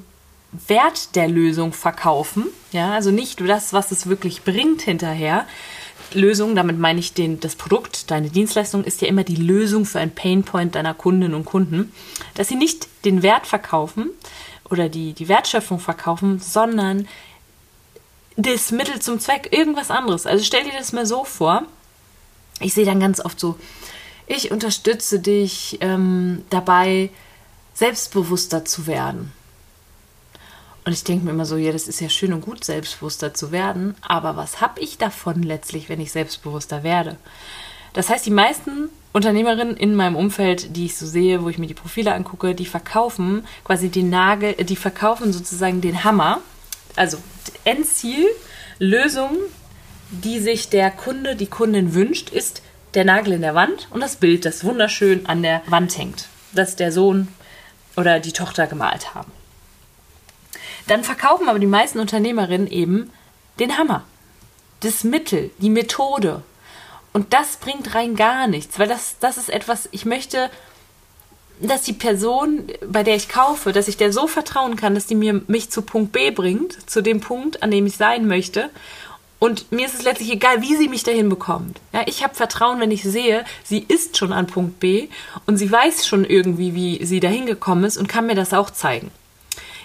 Wert 0.68 1.16
der 1.16 1.28
Lösung 1.28 1.72
verkaufen, 1.72 2.48
ja, 2.72 2.94
also 2.94 3.10
nicht 3.10 3.40
das, 3.42 3.74
was 3.74 3.92
es 3.92 4.08
wirklich 4.08 4.44
bringt 4.44 4.82
hinterher, 4.82 5.46
Lösung, 6.14 6.56
damit 6.56 6.78
meine 6.78 7.00
ich 7.00 7.14
den, 7.14 7.40
das 7.40 7.56
Produkt, 7.56 8.12
deine 8.12 8.30
Dienstleistung 8.30 8.84
ist 8.84 9.02
ja 9.02 9.08
immer 9.08 9.24
die 9.24 9.36
Lösung 9.36 9.86
für 9.86 10.00
ein 10.00 10.12
Painpoint 10.12 10.76
deiner 10.76 10.94
Kundinnen 10.94 11.36
und 11.36 11.46
Kunden, 11.46 11.94
dass 12.34 12.50
sie 12.50 12.56
nicht 12.56 12.88
den 13.06 13.24
Wert 13.24 13.48
verkaufen 13.48 14.10
oder 14.70 14.90
die, 14.90 15.14
die 15.14 15.28
Wertschöpfung 15.28 15.80
verkaufen, 15.80 16.40
sondern 16.40 17.08
das 18.38 18.72
Mittel 18.72 19.00
zum 19.00 19.20
Zweck, 19.20 19.50
irgendwas 19.52 19.92
anderes. 19.92 20.26
Also 20.26 20.44
stell 20.44 20.64
dir 20.64 20.74
das 20.78 20.94
mal 20.94 21.06
so 21.06 21.24
vor. 21.24 21.64
Ich 22.60 22.74
sehe 22.74 22.86
dann 22.86 23.00
ganz 23.00 23.20
oft 23.20 23.40
so, 23.40 23.58
ich 24.28 24.52
unterstütze 24.52 25.20
dich 25.20 25.78
ähm, 25.82 26.44
dabei, 26.50 27.10
selbstbewusster 27.74 28.66
zu 28.66 28.88
werden. 28.88 29.32
Und 30.86 30.94
ich 30.94 31.04
denke 31.04 31.26
mir 31.26 31.32
immer 31.32 31.46
so, 31.46 31.58
ja, 31.58 31.72
das 31.72 31.88
ist 31.88 32.02
ja 32.02 32.10
schön 32.10 32.34
und 32.34 32.42
gut, 32.42 32.64
selbstbewusster 32.64 33.34
zu 33.34 33.52
werden, 33.52 33.96
aber 34.02 34.36
was 34.36 34.62
habe 34.62 34.80
ich 34.80 34.98
davon 34.98 35.44
letztlich, 35.44 35.90
wenn 35.90 36.02
ich 36.02 36.12
selbstbewusster 36.12 36.84
werde? 36.84 37.18
Das 37.94 38.10
heißt, 38.10 38.26
die 38.26 38.32
meisten 38.32 38.90
Unternehmerinnen 39.14 39.76
in 39.76 39.96
meinem 39.96 40.16
Umfeld, 40.16 40.76
die 40.76 40.86
ich 40.86 40.98
so 40.98 41.06
sehe, 41.06 41.44
wo 41.44 41.50
ich 41.50 41.58
mir 41.58 41.68
die 41.68 41.74
Profile 41.74 42.14
angucke, 42.14 42.56
die 42.56 42.66
verkaufen 42.66 43.46
quasi 43.64 43.90
den 43.90 44.10
Nagel, 44.10 44.54
die 44.54 44.76
verkaufen 44.76 45.34
sozusagen 45.34 45.82
den 45.82 46.04
Hammer. 46.04 46.40
Also 46.96 47.18
Endziel, 47.64 48.28
Lösung, 48.80 49.38
die 50.10 50.40
sich 50.40 50.70
der 50.70 50.92
Kunde, 50.92 51.36
die 51.36 51.48
Kundin 51.48 51.94
wünscht, 51.94 52.30
ist 52.30 52.62
der 52.94 53.06
Nagel 53.06 53.34
in 53.34 53.42
der 53.42 53.56
Wand 53.56 53.88
und 53.92 54.02
das 54.02 54.18
Bild, 54.18 54.46
das 54.46 54.64
wunderschön 54.64 55.26
an 55.26 55.42
der 55.42 55.62
Wand 55.68 55.98
hängt, 55.98 56.28
das 56.52 56.76
der 56.76 56.92
Sohn 56.92 57.30
oder 57.96 58.20
die 58.20 58.34
Tochter 58.34 58.68
gemalt 58.68 59.16
haben. 59.16 59.32
Dann 60.88 61.04
verkaufen 61.04 61.48
aber 61.48 61.60
die 61.60 61.68
meisten 61.68 62.00
Unternehmerinnen 62.00 62.68
eben 62.68 63.12
den 63.60 63.78
Hammer, 63.78 64.04
das 64.82 65.04
Mittel, 65.04 65.52
die 65.60 65.70
Methode. 65.70 66.44
Und 67.14 67.34
das 67.34 67.58
bringt 67.58 67.94
rein 67.94 68.16
gar 68.16 68.48
nichts, 68.48 68.80
weil 68.80 68.88
das, 68.88 69.18
das 69.20 69.38
ist 69.38 69.50
etwas, 69.50 69.88
ich 69.92 70.06
möchte, 70.06 70.50
dass 71.62 71.84
die 71.84 71.94
Person, 71.94 72.68
bei 72.86 73.04
der 73.04 73.16
ich 73.16 73.30
kaufe, 73.30 73.72
dass 73.72 73.88
ich 73.88 73.98
der 73.98 74.12
so 74.12 74.28
vertrauen 74.28 74.76
kann, 74.76 74.96
dass 74.96 75.06
die 75.06 75.16
mir 75.16 75.42
mich 75.48 75.70
zu 75.70 75.82
Punkt 75.82 76.12
B 76.12 76.32
bringt, 76.32 76.90
zu 76.90 77.02
dem 77.02 77.22
Punkt, 77.22 77.64
an 77.64 77.72
dem 77.72 77.86
ich 77.86 77.98
sein 77.98 78.28
möchte. 78.28 78.70
Und 79.40 79.72
mir 79.72 79.88
ist 79.88 79.96
es 79.96 80.04
letztlich 80.04 80.32
egal, 80.32 80.62
wie 80.62 80.76
sie 80.76 80.88
mich 80.88 81.04
dahin 81.04 81.30
bekommt. 81.30 81.80
Ja, 81.94 82.04
ich 82.06 82.24
habe 82.24 82.36
Vertrauen, 82.36 82.80
wenn 82.80 82.92
ich 82.92 83.04
sehe, 83.04 83.44
sie 83.64 83.80
ist 83.80 84.18
schon 84.18 84.34
an 84.34 84.48
Punkt 84.48 84.80
B 84.80 85.08
und 85.48 85.58
sie 85.58 85.72
weiß 85.72 86.06
schon 86.06 86.26
irgendwie, 86.26 86.76
wie 86.76 87.04
sie 87.06 87.20
dahin 87.20 87.48
gekommen 87.48 87.84
ist 87.84 87.98
und 87.98 88.08
kann 88.08 88.28
mir 88.28 88.36
das 88.36 88.54
auch 88.54 88.70
zeigen. 88.70 89.10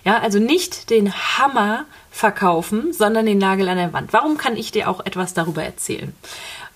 Ja, 0.05 0.19
also 0.19 0.39
nicht 0.39 0.91
den 0.91 1.13
Hammer 1.13 1.87
verkaufen, 2.11 2.93
sondern 2.93 3.27
den 3.27 3.39
Nagel 3.39 3.69
an 3.69 3.79
der 3.79 3.93
Wand. 3.93 4.13
Warum 4.13 4.39
kann 4.39 4.57
ich 4.57 4.73
dir 4.73 4.89
auch 4.89 5.05
etwas 5.05 5.35
darüber 5.35 5.65
erzählen? 5.65 6.15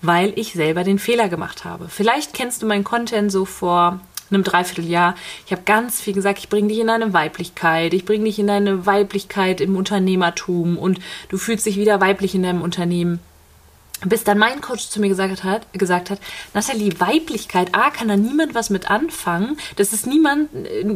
Weil 0.01 0.33
ich 0.35 0.53
selber 0.53 0.83
den 0.83 0.99
Fehler 0.99 1.29
gemacht 1.29 1.63
habe. 1.63 1.87
Vielleicht 1.87 2.33
kennst 2.33 2.61
du 2.61 2.65
meinen 2.65 2.83
Content 2.83 3.31
so 3.31 3.45
vor 3.45 3.99
einem 4.31 4.43
Dreivierteljahr. 4.43 5.15
Ich 5.45 5.51
habe 5.51 5.63
ganz 5.63 6.01
viel 6.01 6.13
gesagt, 6.13 6.39
ich 6.39 6.49
bringe 6.49 6.69
dich 6.69 6.79
in 6.79 6.87
deine 6.87 7.13
Weiblichkeit, 7.13 7.93
ich 7.93 8.05
bringe 8.05 8.25
dich 8.25 8.39
in 8.39 8.47
deine 8.47 8.85
Weiblichkeit 8.85 9.61
im 9.61 9.75
Unternehmertum 9.75 10.77
und 10.77 10.99
du 11.29 11.37
fühlst 11.37 11.65
dich 11.65 11.77
wieder 11.77 12.01
weiblich 12.01 12.35
in 12.35 12.43
deinem 12.43 12.61
Unternehmen 12.61 13.19
bis 14.05 14.23
dann 14.23 14.37
mein 14.37 14.61
Coach 14.61 14.89
zu 14.89 14.99
mir 14.99 15.09
gesagt 15.09 15.43
hat, 15.43 15.71
gesagt 15.73 16.09
hat, 16.09 16.19
Nathalie, 16.53 16.99
Weiblichkeit, 16.99 17.75
A, 17.75 17.91
kann 17.91 18.07
da 18.07 18.17
niemand 18.17 18.55
was 18.55 18.69
mit 18.69 18.89
anfangen. 18.89 19.57
Das 19.75 19.93
ist 19.93 20.07
niemand, 20.07 20.49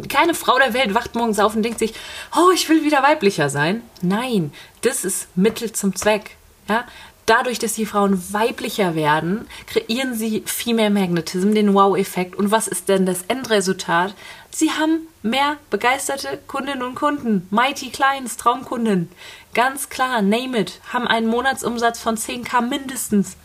keine 0.10 0.34
Frau 0.34 0.58
der 0.58 0.74
Welt 0.74 0.94
wacht 0.94 1.16
morgens 1.16 1.40
auf 1.40 1.56
und 1.56 1.64
denkt 1.64 1.80
sich, 1.80 1.94
oh, 2.36 2.52
ich 2.54 2.68
will 2.68 2.84
wieder 2.84 3.04
weiblicher 3.04 3.50
sein. 3.50 3.84
Nein, 4.02 4.52
das 4.82 5.06
ist 5.06 5.28
Mittel 5.36 5.72
zum 5.72 5.96
Zweck. 5.96 6.32
Ja, 6.68 6.86
dadurch, 7.26 7.60
dass 7.60 7.74
die 7.74 7.86
Frauen 7.86 8.22
weiblicher 8.34 8.96
werden, 8.96 9.48
kreieren 9.68 10.16
sie 10.16 10.44
Female 10.46 10.90
Magnetism, 10.90 11.54
den 11.54 11.74
Wow-Effekt. 11.74 12.36
Und 12.36 12.52
was 12.52 12.68
ist 12.68 12.90
denn 12.90 13.06
das 13.06 13.24
Endresultat? 13.28 14.16
Sie 14.52 14.72
haben 14.72 15.08
mehr 15.22 15.58
begeisterte 15.70 16.40
Kundinnen 16.48 16.84
und 16.84 16.96
Kunden. 16.96 17.48
Mighty 17.52 17.90
Clients, 17.90 18.38
Traumkunden. 18.38 19.10
Ganz 19.54 19.90
klar, 19.90 20.22
name 20.22 20.60
it. 20.60 20.80
Haben 20.92 21.08
einen 21.08 21.28
Monatsumsatz 21.28 22.00
von 22.00 22.18
10k 22.18 22.62
mindestens. 22.62 23.38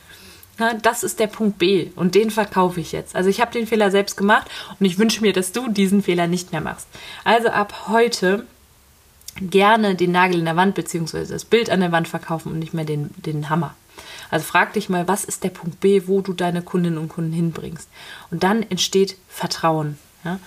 Ja, 0.58 0.74
das 0.74 1.02
ist 1.02 1.18
der 1.18 1.26
Punkt 1.26 1.58
B 1.58 1.90
und 1.96 2.14
den 2.14 2.30
verkaufe 2.30 2.80
ich 2.80 2.92
jetzt. 2.92 3.16
Also 3.16 3.30
ich 3.30 3.40
habe 3.40 3.50
den 3.50 3.66
Fehler 3.66 3.90
selbst 3.90 4.18
gemacht 4.18 4.46
und 4.78 4.84
ich 4.84 4.98
wünsche 4.98 5.22
mir, 5.22 5.32
dass 5.32 5.52
du 5.52 5.68
diesen 5.68 6.02
Fehler 6.02 6.26
nicht 6.26 6.52
mehr 6.52 6.60
machst. 6.60 6.86
Also 7.24 7.48
ab 7.48 7.88
heute 7.88 8.46
gerne 9.40 9.94
den 9.94 10.12
Nagel 10.12 10.38
in 10.38 10.44
der 10.44 10.56
Wand 10.56 10.74
bzw. 10.74 11.26
das 11.26 11.44
Bild 11.44 11.70
an 11.70 11.80
der 11.80 11.92
Wand 11.92 12.08
verkaufen 12.08 12.52
und 12.52 12.58
nicht 12.58 12.74
mehr 12.74 12.84
den, 12.84 13.10
den 13.16 13.48
Hammer. 13.48 13.74
Also 14.30 14.44
frag 14.44 14.72
dich 14.74 14.88
mal, 14.88 15.08
was 15.08 15.24
ist 15.24 15.44
der 15.44 15.50
Punkt 15.50 15.80
B, 15.80 16.02
wo 16.06 16.20
du 16.20 16.32
deine 16.32 16.62
Kundinnen 16.62 16.98
und 16.98 17.08
Kunden 17.08 17.32
hinbringst. 17.32 17.88
Und 18.30 18.42
dann 18.42 18.62
entsteht 18.62 19.16
Vertrauen. 19.28 19.98
Ja? 20.24 20.38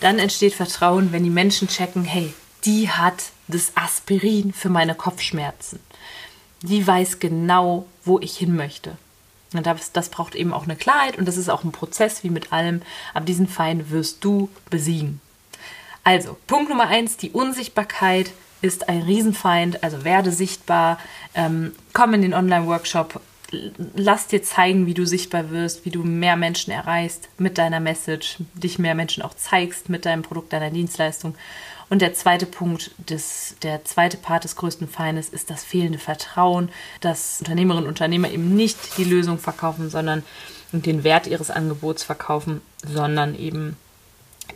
Dann 0.00 0.18
entsteht 0.18 0.54
Vertrauen, 0.54 1.12
wenn 1.12 1.24
die 1.24 1.30
Menschen 1.30 1.68
checken, 1.68 2.04
hey, 2.04 2.32
die 2.64 2.90
hat 2.90 3.30
das 3.48 3.72
Aspirin 3.76 4.52
für 4.52 4.68
meine 4.68 4.94
Kopfschmerzen. 4.94 5.78
Die 6.62 6.86
weiß 6.86 7.18
genau, 7.18 7.86
wo 8.04 8.18
ich 8.18 8.36
hin 8.36 8.56
möchte. 8.56 8.96
Und 9.52 9.66
das, 9.66 9.92
das 9.92 10.08
braucht 10.08 10.34
eben 10.34 10.52
auch 10.52 10.64
eine 10.64 10.76
Klarheit 10.76 11.16
und 11.16 11.26
das 11.26 11.36
ist 11.36 11.48
auch 11.48 11.62
ein 11.62 11.72
Prozess 11.72 12.24
wie 12.24 12.30
mit 12.30 12.52
allem. 12.52 12.82
Aber 13.14 13.24
diesen 13.24 13.46
Feind 13.46 13.90
wirst 13.90 14.24
du 14.24 14.48
besiegen. 14.70 15.20
Also, 16.06 16.36
Punkt 16.46 16.68
Nummer 16.68 16.86
eins, 16.86 17.16
die 17.16 17.32
Unsichtbarkeit 17.32 18.30
ist 18.62 18.88
ein 18.88 19.02
Riesenfeind, 19.02 19.82
also 19.82 20.04
werde 20.04 20.30
sichtbar, 20.30 21.00
ähm, 21.34 21.72
komm 21.94 22.14
in 22.14 22.22
den 22.22 22.32
Online-Workshop, 22.32 23.20
lass 23.96 24.28
dir 24.28 24.40
zeigen, 24.40 24.86
wie 24.86 24.94
du 24.94 25.04
sichtbar 25.04 25.50
wirst, 25.50 25.84
wie 25.84 25.90
du 25.90 26.04
mehr 26.04 26.36
Menschen 26.36 26.70
erreichst 26.70 27.28
mit 27.38 27.58
deiner 27.58 27.80
Message, 27.80 28.36
dich 28.54 28.78
mehr 28.78 28.94
Menschen 28.94 29.24
auch 29.24 29.34
zeigst 29.34 29.88
mit 29.88 30.06
deinem 30.06 30.22
Produkt, 30.22 30.52
deiner 30.52 30.70
Dienstleistung. 30.70 31.34
Und 31.90 32.02
der 32.02 32.14
zweite 32.14 32.46
Punkt, 32.46 32.92
des, 32.98 33.56
der 33.64 33.84
zweite 33.84 34.16
Part 34.16 34.44
des 34.44 34.54
größten 34.54 34.86
Feindes 34.86 35.28
ist 35.28 35.50
das 35.50 35.64
fehlende 35.64 35.98
Vertrauen, 35.98 36.68
dass 37.00 37.40
Unternehmerinnen 37.40 37.82
und 37.82 37.88
Unternehmer 37.88 38.30
eben 38.30 38.54
nicht 38.54 38.96
die 38.96 39.04
Lösung 39.04 39.40
verkaufen, 39.40 39.90
sondern 39.90 40.22
den 40.70 41.02
Wert 41.02 41.26
ihres 41.26 41.50
Angebots 41.50 42.04
verkaufen, 42.04 42.60
sondern 42.84 43.36
eben 43.36 43.76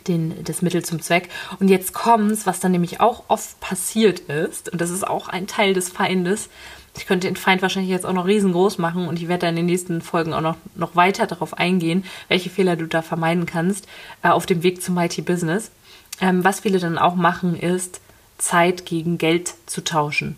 den, 0.07 0.43
das 0.43 0.61
Mittel 0.61 0.83
zum 0.83 1.01
Zweck. 1.01 1.29
Und 1.59 1.69
jetzt 1.69 1.93
kommt's, 1.93 2.45
was 2.45 2.59
dann 2.59 2.71
nämlich 2.71 2.99
auch 2.99 3.23
oft 3.27 3.59
passiert 3.59 4.21
ist, 4.21 4.69
und 4.69 4.81
das 4.81 4.89
ist 4.89 5.07
auch 5.07 5.27
ein 5.27 5.47
Teil 5.47 5.73
des 5.73 5.89
Feindes. 5.89 6.49
Ich 6.97 7.05
könnte 7.05 7.27
den 7.27 7.37
Feind 7.37 7.61
wahrscheinlich 7.61 7.91
jetzt 7.91 8.05
auch 8.05 8.13
noch 8.13 8.25
riesengroß 8.25 8.77
machen 8.77 9.07
und 9.07 9.17
ich 9.17 9.27
werde 9.27 9.41
da 9.41 9.49
in 9.49 9.55
den 9.55 9.65
nächsten 9.65 10.01
Folgen 10.01 10.33
auch 10.33 10.41
noch, 10.41 10.57
noch 10.75 10.95
weiter 10.95 11.25
darauf 11.25 11.57
eingehen, 11.57 12.03
welche 12.27 12.49
Fehler 12.49 12.75
du 12.75 12.85
da 12.85 13.01
vermeiden 13.01 13.45
kannst 13.45 13.87
äh, 14.23 14.29
auf 14.29 14.45
dem 14.45 14.61
Weg 14.63 14.81
zum 14.81 14.95
Mighty 14.95 15.21
Business. 15.21 15.71
Ähm, 16.19 16.43
was 16.43 16.59
viele 16.59 16.79
dann 16.79 16.97
auch 16.97 17.15
machen, 17.15 17.57
ist, 17.57 18.01
Zeit 18.37 18.85
gegen 18.85 19.17
Geld 19.17 19.53
zu 19.67 19.83
tauschen. 19.83 20.37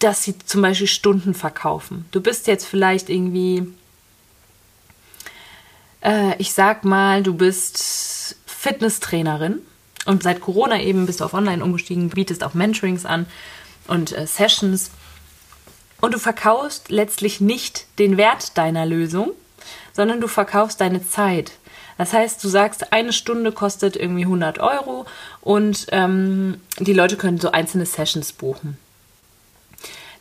Dass 0.00 0.24
sie 0.24 0.36
zum 0.38 0.62
Beispiel 0.62 0.88
Stunden 0.88 1.34
verkaufen. 1.34 2.06
Du 2.10 2.20
bist 2.20 2.46
jetzt 2.48 2.66
vielleicht 2.66 3.08
irgendwie, 3.08 3.72
äh, 6.02 6.36
ich 6.38 6.52
sag 6.52 6.84
mal, 6.84 7.22
du 7.22 7.34
bist 7.34 8.36
Fitnesstrainerin 8.66 9.60
und 10.06 10.22
seit 10.22 10.40
Corona 10.40 10.80
eben 10.80 11.06
bist 11.06 11.20
du 11.20 11.24
auf 11.24 11.34
Online 11.34 11.62
umgestiegen, 11.62 12.10
bietest 12.10 12.42
auch 12.42 12.54
Mentorings 12.54 13.06
an 13.06 13.26
und 13.86 14.16
äh, 14.16 14.26
Sessions 14.26 14.90
und 16.00 16.14
du 16.14 16.18
verkaufst 16.18 16.90
letztlich 16.90 17.40
nicht 17.40 17.86
den 17.98 18.16
Wert 18.16 18.58
deiner 18.58 18.84
Lösung, 18.84 19.32
sondern 19.92 20.20
du 20.20 20.26
verkaufst 20.28 20.80
deine 20.80 21.06
Zeit. 21.08 21.52
Das 21.96 22.12
heißt, 22.12 22.42
du 22.42 22.48
sagst, 22.48 22.92
eine 22.92 23.12
Stunde 23.12 23.52
kostet 23.52 23.96
irgendwie 23.96 24.24
100 24.24 24.58
Euro 24.58 25.06
und 25.40 25.86
ähm, 25.92 26.60
die 26.78 26.92
Leute 26.92 27.16
können 27.16 27.38
so 27.38 27.52
einzelne 27.52 27.86
Sessions 27.86 28.32
buchen. 28.32 28.78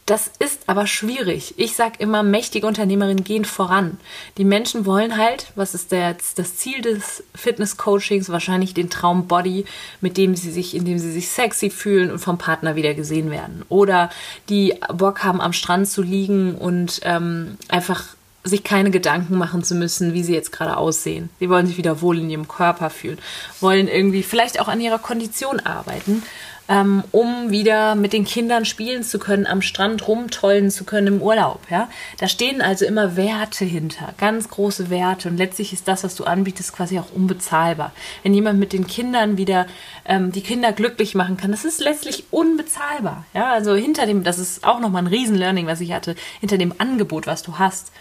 Das 0.05 0.29
ist 0.37 0.69
aber 0.69 0.85
schwierig. 0.85 1.55
Ich 1.57 1.75
sage 1.75 1.95
immer, 1.97 2.21
mächtige 2.21 2.67
Unternehmerinnen 2.67 3.23
gehen 3.23 3.43
voran. 3.43 3.97
Die 4.37 4.45
Menschen 4.45 4.85
wollen 4.85 5.17
halt, 5.17 5.47
was 5.55 5.73
ist 5.73 5.91
der, 5.91 6.15
das 6.35 6.57
Ziel 6.57 6.83
des 6.83 7.23
Fitness-Coachings? 7.33 8.29
Wahrscheinlich 8.29 8.75
den 8.75 8.91
Traumbody, 8.91 9.65
mit 10.01 10.17
dem 10.17 10.35
sie 10.35 10.51
sich, 10.51 10.75
in 10.75 10.85
dem 10.85 10.99
sie 10.99 11.11
sich 11.11 11.29
sexy 11.29 11.71
fühlen 11.71 12.11
und 12.11 12.19
vom 12.19 12.37
Partner 12.37 12.75
wieder 12.75 12.93
gesehen 12.93 13.31
werden. 13.31 13.63
Oder 13.67 14.11
die 14.47 14.75
Bock 14.93 15.23
haben, 15.23 15.41
am 15.41 15.53
Strand 15.53 15.87
zu 15.87 16.03
liegen 16.03 16.53
und 16.53 16.99
ähm, 17.01 17.57
einfach 17.67 18.03
sich 18.43 18.63
keine 18.63 18.91
Gedanken 18.91 19.39
machen 19.39 19.63
zu 19.63 19.73
müssen, 19.73 20.13
wie 20.13 20.21
sie 20.21 20.35
jetzt 20.35 20.51
gerade 20.51 20.77
aussehen. 20.77 21.31
Sie 21.39 21.49
wollen 21.49 21.65
sich 21.65 21.77
wieder 21.77 22.01
wohl 22.01 22.19
in 22.19 22.29
ihrem 22.29 22.47
Körper 22.47 22.91
fühlen, 22.91 23.17
wollen 23.59 23.87
irgendwie 23.87 24.21
vielleicht 24.21 24.59
auch 24.59 24.67
an 24.67 24.81
ihrer 24.81 24.99
Kondition 24.99 25.59
arbeiten 25.61 26.21
ähm, 26.67 27.03
um 27.11 27.51
wieder 27.51 27.95
mit 27.95 28.13
den 28.13 28.25
Kindern 28.25 28.65
spielen 28.65 29.03
zu 29.03 29.19
können, 29.19 29.45
am 29.45 29.61
Strand 29.61 30.07
rumtollen 30.07 30.71
zu 30.71 30.83
können 30.83 31.07
im 31.07 31.21
Urlaub. 31.21 31.61
Ja? 31.69 31.89
Da 32.17 32.27
stehen 32.27 32.61
also 32.61 32.85
immer 32.85 33.15
Werte 33.15 33.65
hinter, 33.65 34.13
ganz 34.17 34.49
große 34.49 34.89
Werte. 34.89 35.29
Und 35.29 35.37
letztlich 35.37 35.73
ist 35.73 35.87
das, 35.87 36.03
was 36.03 36.15
du 36.15 36.23
anbietest, 36.23 36.73
quasi 36.73 36.97
auch 36.97 37.11
unbezahlbar. 37.13 37.91
Wenn 38.23 38.33
jemand 38.33 38.59
mit 38.59 38.73
den 38.73 38.87
Kindern 38.87 39.37
wieder 39.37 39.67
ähm, 40.05 40.31
die 40.31 40.41
Kinder 40.41 40.71
glücklich 40.71 41.13
machen 41.13 41.37
kann, 41.37 41.51
das 41.51 41.65
ist 41.65 41.81
letztlich 41.81 42.25
unbezahlbar. 42.31 43.25
Ja? 43.33 43.51
Also 43.51 43.75
hinter 43.75 44.07
dem, 44.07 44.23
das 44.23 44.39
ist 44.39 44.63
auch 44.63 44.79
nochmal 44.79 45.03
ein 45.03 45.07
Riesen-Learning, 45.07 45.67
was 45.67 45.81
ich 45.81 45.93
hatte, 45.93 46.15
hinter 46.39 46.57
dem 46.57 46.73
Angebot, 46.79 47.27
was 47.27 47.43
du 47.43 47.59
hast, 47.59 47.91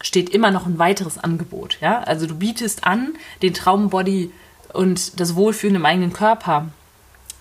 steht 0.00 0.30
immer 0.30 0.52
noch 0.52 0.66
ein 0.66 0.78
weiteres 0.78 1.18
Angebot. 1.18 1.78
Ja? 1.80 2.00
Also 2.02 2.26
du 2.26 2.36
bietest 2.36 2.84
an, 2.84 3.14
den 3.42 3.52
Traumbody 3.52 4.30
und 4.72 5.18
das 5.18 5.34
Wohlfühlen 5.34 5.76
im 5.76 5.84
eigenen 5.84 6.12
Körper 6.12 6.68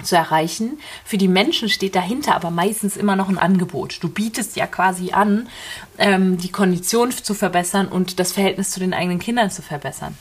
zu 0.03 0.15
erreichen. 0.15 0.79
Für 1.05 1.17
die 1.17 1.27
Menschen 1.27 1.69
steht 1.69 1.95
dahinter 1.95 2.35
aber 2.35 2.51
meistens 2.51 2.97
immer 2.97 3.15
noch 3.15 3.29
ein 3.29 3.37
Angebot. 3.37 3.99
Du 4.01 4.09
bietest 4.09 4.55
ja 4.55 4.67
quasi 4.67 5.11
an, 5.11 5.47
ähm, 5.97 6.37
die 6.37 6.51
Kondition 6.51 7.11
zu 7.11 7.33
verbessern 7.33 7.87
und 7.87 8.19
das 8.19 8.31
Verhältnis 8.31 8.71
zu 8.71 8.79
den 8.79 8.93
eigenen 8.93 9.19
Kindern 9.19 9.51
zu 9.51 9.61
verbessern. 9.61 10.17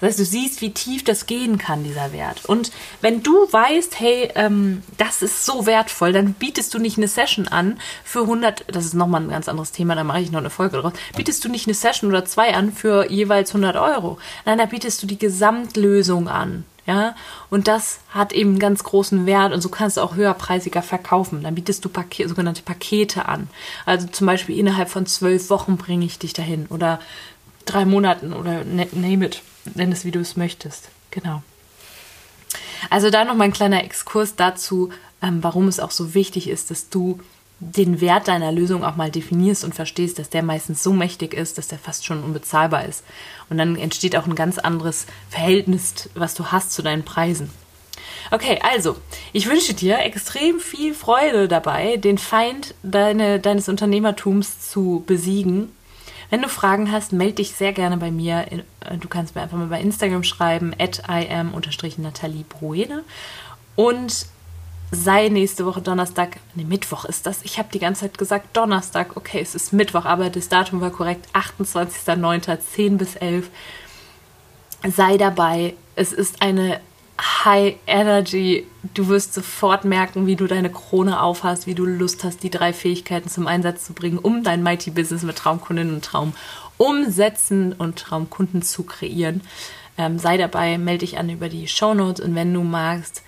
Das 0.00 0.10
heißt, 0.10 0.18
du 0.18 0.24
siehst, 0.24 0.60
wie 0.60 0.72
tief 0.72 1.04
das 1.04 1.26
gehen 1.26 1.58
kann, 1.58 1.84
dieser 1.84 2.12
Wert. 2.12 2.44
Und 2.44 2.72
wenn 3.00 3.22
du 3.22 3.32
weißt, 3.50 3.98
hey, 4.00 4.30
ähm, 4.34 4.82
das 4.98 5.22
ist 5.22 5.46
so 5.46 5.66
wertvoll, 5.66 6.12
dann 6.12 6.34
bietest 6.34 6.74
du 6.74 6.78
nicht 6.78 6.98
eine 6.98 7.08
Session 7.08 7.48
an 7.48 7.78
für 8.04 8.20
100, 8.20 8.64
das 8.66 8.84
ist 8.84 8.94
nochmal 8.94 9.22
ein 9.22 9.30
ganz 9.30 9.48
anderes 9.48 9.72
Thema, 9.72 9.94
da 9.94 10.04
mache 10.04 10.20
ich 10.20 10.30
noch 10.30 10.40
eine 10.40 10.50
Folge 10.50 10.78
drauf, 10.78 10.92
bietest 11.16 11.44
du 11.44 11.48
nicht 11.48 11.66
eine 11.66 11.74
Session 11.74 12.10
oder 12.10 12.24
zwei 12.24 12.54
an 12.54 12.72
für 12.72 13.10
jeweils 13.10 13.50
100 13.50 13.76
Euro. 13.76 14.18
Nein, 14.44 14.58
da 14.58 14.66
bietest 14.66 15.02
du 15.02 15.06
die 15.06 15.18
Gesamtlösung 15.18 16.28
an. 16.28 16.64
Ja, 16.86 17.16
und 17.48 17.66
das 17.66 18.00
hat 18.10 18.34
eben 18.34 18.58
ganz 18.58 18.84
großen 18.84 19.24
Wert 19.24 19.54
und 19.54 19.62
so 19.62 19.70
kannst 19.70 19.96
du 19.96 20.02
auch 20.02 20.16
höherpreisiger 20.16 20.82
verkaufen. 20.82 21.42
Dann 21.42 21.54
bietest 21.54 21.82
du 21.84 21.88
Paket, 21.88 22.28
sogenannte 22.28 22.62
Pakete 22.62 23.26
an. 23.26 23.48
Also 23.86 24.06
zum 24.06 24.26
Beispiel 24.26 24.58
innerhalb 24.58 24.90
von 24.90 25.06
zwölf 25.06 25.48
Wochen 25.48 25.78
bringe 25.78 26.04
ich 26.04 26.18
dich 26.18 26.34
dahin 26.34 26.66
oder 26.66 27.00
drei 27.64 27.86
Monaten 27.86 28.34
oder 28.34 28.64
ne, 28.64 28.86
name 28.92 29.26
it, 29.26 29.42
nenn 29.74 29.92
es 29.92 30.04
wie 30.04 30.10
du 30.10 30.20
es 30.20 30.36
möchtest. 30.36 30.90
Genau. 31.10 31.42
Also 32.90 33.08
da 33.08 33.24
noch 33.24 33.34
mal 33.34 33.44
ein 33.44 33.52
kleiner 33.52 33.82
Exkurs 33.82 34.36
dazu, 34.36 34.90
ähm, 35.22 35.42
warum 35.42 35.68
es 35.68 35.80
auch 35.80 35.90
so 35.90 36.12
wichtig 36.12 36.48
ist, 36.48 36.70
dass 36.70 36.90
du 36.90 37.18
den 37.72 38.00
Wert 38.00 38.28
deiner 38.28 38.52
Lösung 38.52 38.84
auch 38.84 38.96
mal 38.96 39.10
definierst 39.10 39.64
und 39.64 39.74
verstehst, 39.74 40.18
dass 40.18 40.30
der 40.30 40.42
meistens 40.42 40.82
so 40.82 40.92
mächtig 40.92 41.34
ist, 41.34 41.58
dass 41.58 41.68
der 41.68 41.78
fast 41.78 42.04
schon 42.04 42.22
unbezahlbar 42.22 42.84
ist. 42.84 43.04
Und 43.50 43.58
dann 43.58 43.76
entsteht 43.76 44.16
auch 44.16 44.26
ein 44.26 44.34
ganz 44.34 44.58
anderes 44.58 45.06
Verhältnis, 45.28 46.08
was 46.14 46.34
du 46.34 46.46
hast 46.46 46.72
zu 46.72 46.82
deinen 46.82 47.04
Preisen. 47.04 47.50
Okay, 48.30 48.58
also, 48.62 48.96
ich 49.32 49.48
wünsche 49.48 49.74
dir 49.74 49.98
extrem 50.00 50.60
viel 50.60 50.94
Freude 50.94 51.48
dabei, 51.48 51.96
den 51.96 52.18
Feind 52.18 52.74
deine, 52.82 53.38
deines 53.38 53.68
Unternehmertums 53.68 54.70
zu 54.70 55.04
besiegen. 55.06 55.70
Wenn 56.30 56.42
du 56.42 56.48
Fragen 56.48 56.90
hast, 56.90 57.12
melde 57.12 57.34
dich 57.34 57.52
sehr 57.52 57.72
gerne 57.72 57.96
bei 57.96 58.10
mir. 58.10 58.46
Du 58.98 59.08
kannst 59.08 59.34
mir 59.34 59.42
einfach 59.42 59.58
mal 59.58 59.66
bei 59.66 59.80
Instagram 59.80 60.24
schreiben, 60.24 60.74
at 60.78 61.02
im-nathalie 61.08 62.44
Bruene. 62.44 63.04
Und 63.76 64.26
sei 64.94 65.28
nächste 65.28 65.66
Woche 65.66 65.82
Donnerstag, 65.82 66.38
ne, 66.54 66.64
Mittwoch 66.64 67.04
ist 67.04 67.26
das. 67.26 67.42
Ich 67.42 67.58
habe 67.58 67.68
die 67.72 67.78
ganze 67.78 68.02
Zeit 68.02 68.18
gesagt 68.18 68.56
Donnerstag, 68.56 69.16
okay, 69.16 69.40
es 69.40 69.54
ist 69.54 69.72
Mittwoch, 69.72 70.04
aber 70.04 70.30
das 70.30 70.48
Datum 70.48 70.80
war 70.80 70.90
korrekt, 70.90 71.26
28.09., 71.32 72.58
10 72.58 72.98
bis 72.98 73.16
11. 73.16 73.50
Sei 74.86 75.16
dabei. 75.16 75.74
Es 75.96 76.12
ist 76.12 76.42
eine 76.42 76.80
High 77.20 77.76
Energy. 77.86 78.66
Du 78.94 79.08
wirst 79.08 79.34
sofort 79.34 79.84
merken, 79.84 80.26
wie 80.26 80.36
du 80.36 80.46
deine 80.46 80.70
Krone 80.70 81.22
aufhast, 81.22 81.66
wie 81.66 81.74
du 81.74 81.84
Lust 81.84 82.24
hast, 82.24 82.42
die 82.42 82.50
drei 82.50 82.72
Fähigkeiten 82.72 83.28
zum 83.28 83.46
Einsatz 83.46 83.84
zu 83.84 83.92
bringen, 83.92 84.18
um 84.18 84.42
dein 84.42 84.62
Mighty 84.62 84.90
Business 84.90 85.22
mit 85.22 85.36
Traumkundinnen 85.36 85.94
und 85.94 86.04
Traumumsätzen 86.04 87.72
und 87.72 87.98
Traumkunden 87.98 88.62
zu 88.62 88.82
kreieren. 88.82 89.42
Ähm, 89.96 90.18
sei 90.18 90.36
dabei, 90.36 90.76
melde 90.76 91.06
dich 91.06 91.18
an 91.18 91.30
über 91.30 91.48
die 91.48 91.68
Show 91.68 91.94
Notes 91.94 92.24
und 92.24 92.34
wenn 92.34 92.52
du 92.52 92.62
magst, 92.62 93.22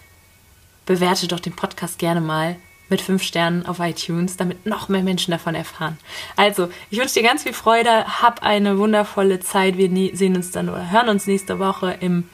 bewerte 0.86 1.28
doch 1.28 1.40
den 1.40 1.54
Podcast 1.54 1.98
gerne 1.98 2.20
mal 2.20 2.56
mit 2.88 3.00
fünf 3.00 3.22
Sternen 3.22 3.66
auf 3.66 3.80
iTunes, 3.80 4.36
damit 4.36 4.64
noch 4.64 4.88
mehr 4.88 5.02
Menschen 5.02 5.32
davon 5.32 5.54
erfahren. 5.54 5.98
Also, 6.36 6.68
ich 6.90 6.98
wünsche 6.98 7.14
dir 7.14 7.24
ganz 7.24 7.42
viel 7.42 7.52
Freude, 7.52 8.22
hab 8.22 8.42
eine 8.42 8.78
wundervolle 8.78 9.40
Zeit. 9.40 9.76
Wir 9.76 9.90
sehen 10.16 10.36
uns 10.36 10.52
dann 10.52 10.68
oder 10.68 10.90
hören 10.90 11.08
uns 11.08 11.26
nächste 11.26 11.58
Woche 11.58 11.96
im, 12.00 12.28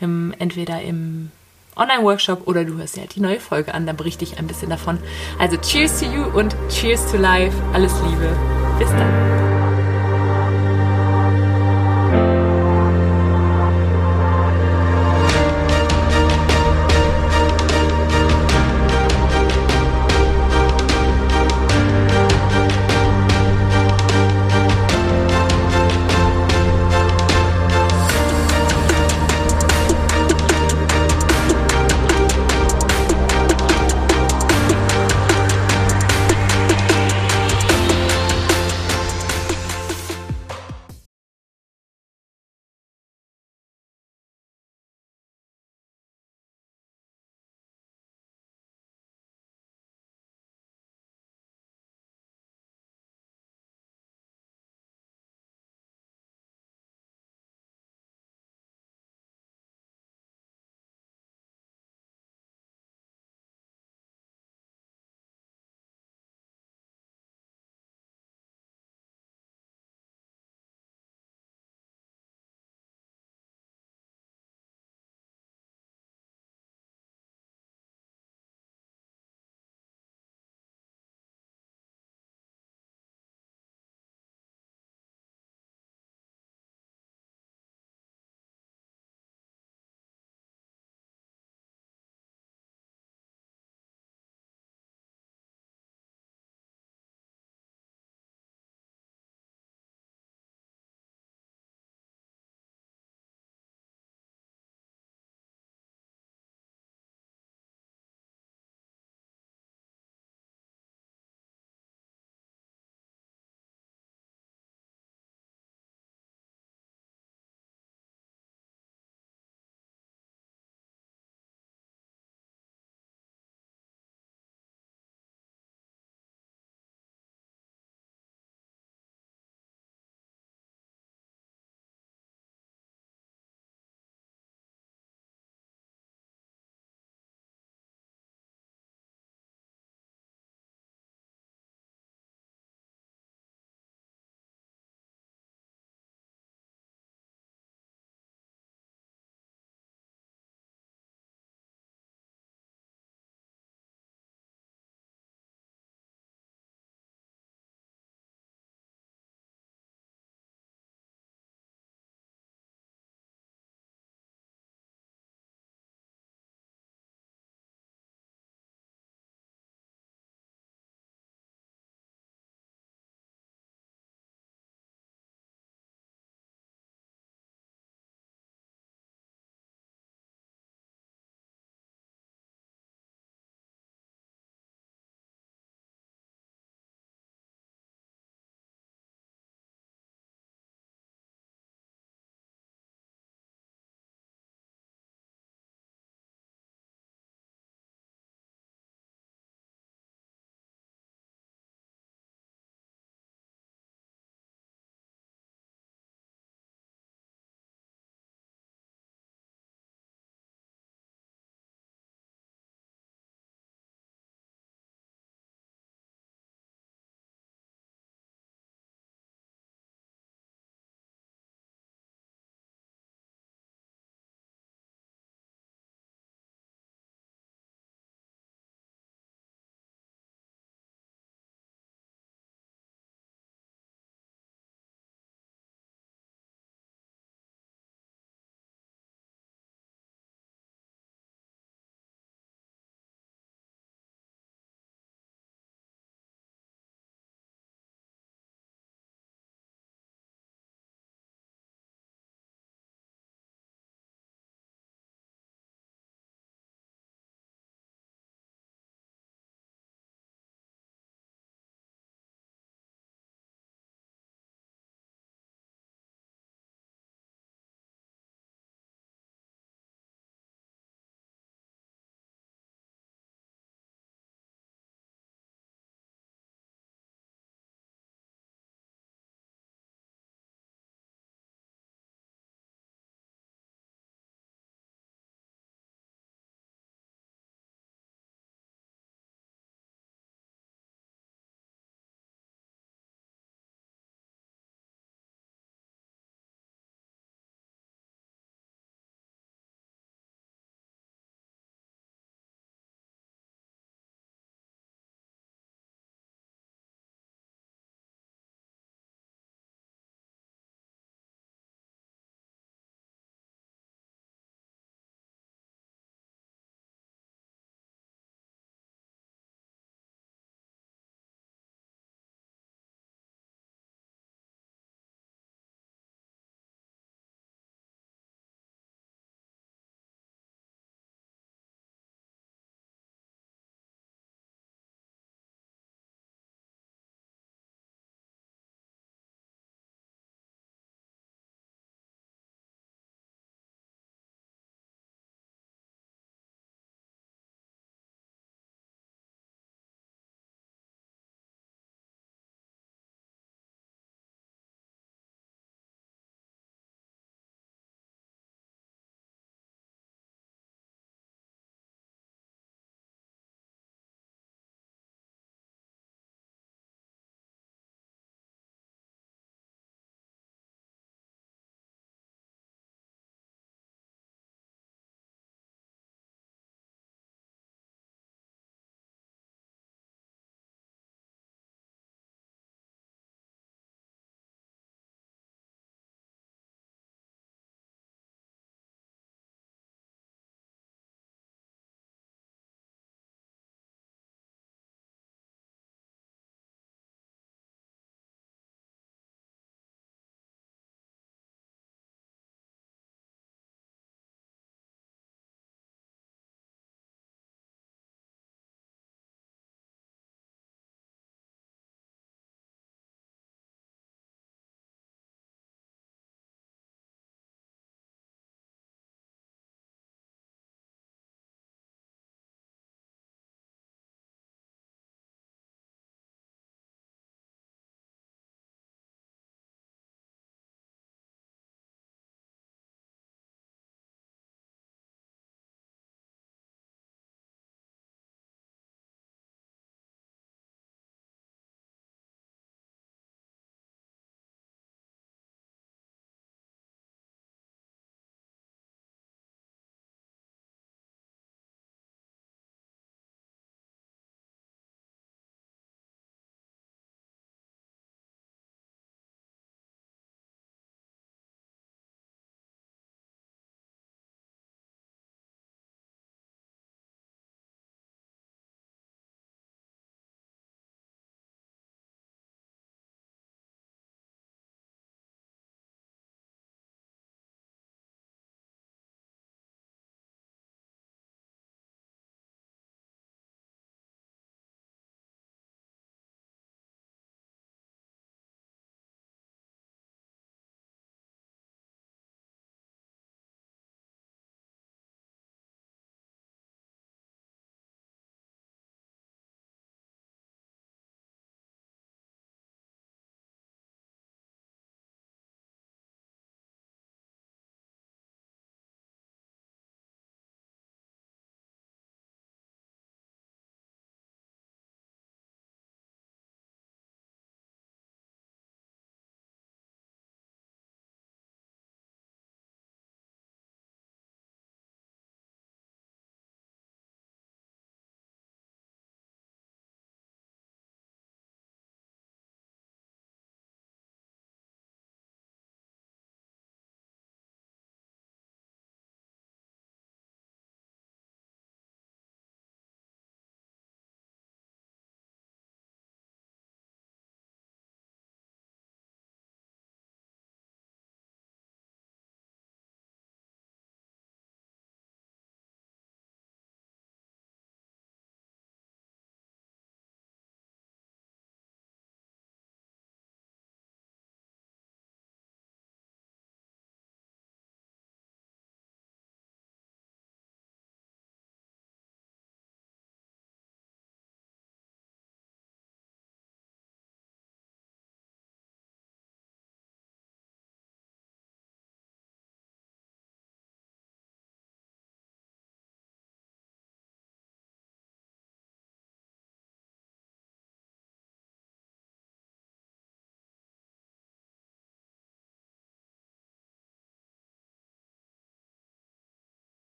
im 0.00 0.34
entweder 0.38 0.82
im 0.82 1.30
Online-Workshop 1.76 2.46
oder 2.46 2.64
du 2.64 2.76
hörst 2.76 2.96
ja 2.96 3.04
die 3.06 3.20
neue 3.20 3.40
Folge 3.40 3.74
an, 3.74 3.86
dann 3.86 3.96
berichte 3.96 4.24
ich 4.24 4.38
ein 4.38 4.46
bisschen 4.46 4.70
davon. 4.70 4.98
Also, 5.38 5.56
cheers 5.56 6.00
to 6.00 6.06
you 6.06 6.24
und 6.24 6.54
cheers 6.68 7.10
to 7.10 7.16
life. 7.16 7.56
Alles 7.72 7.94
Liebe. 8.02 8.36
Bis 8.78 8.90
dann. 8.90 9.43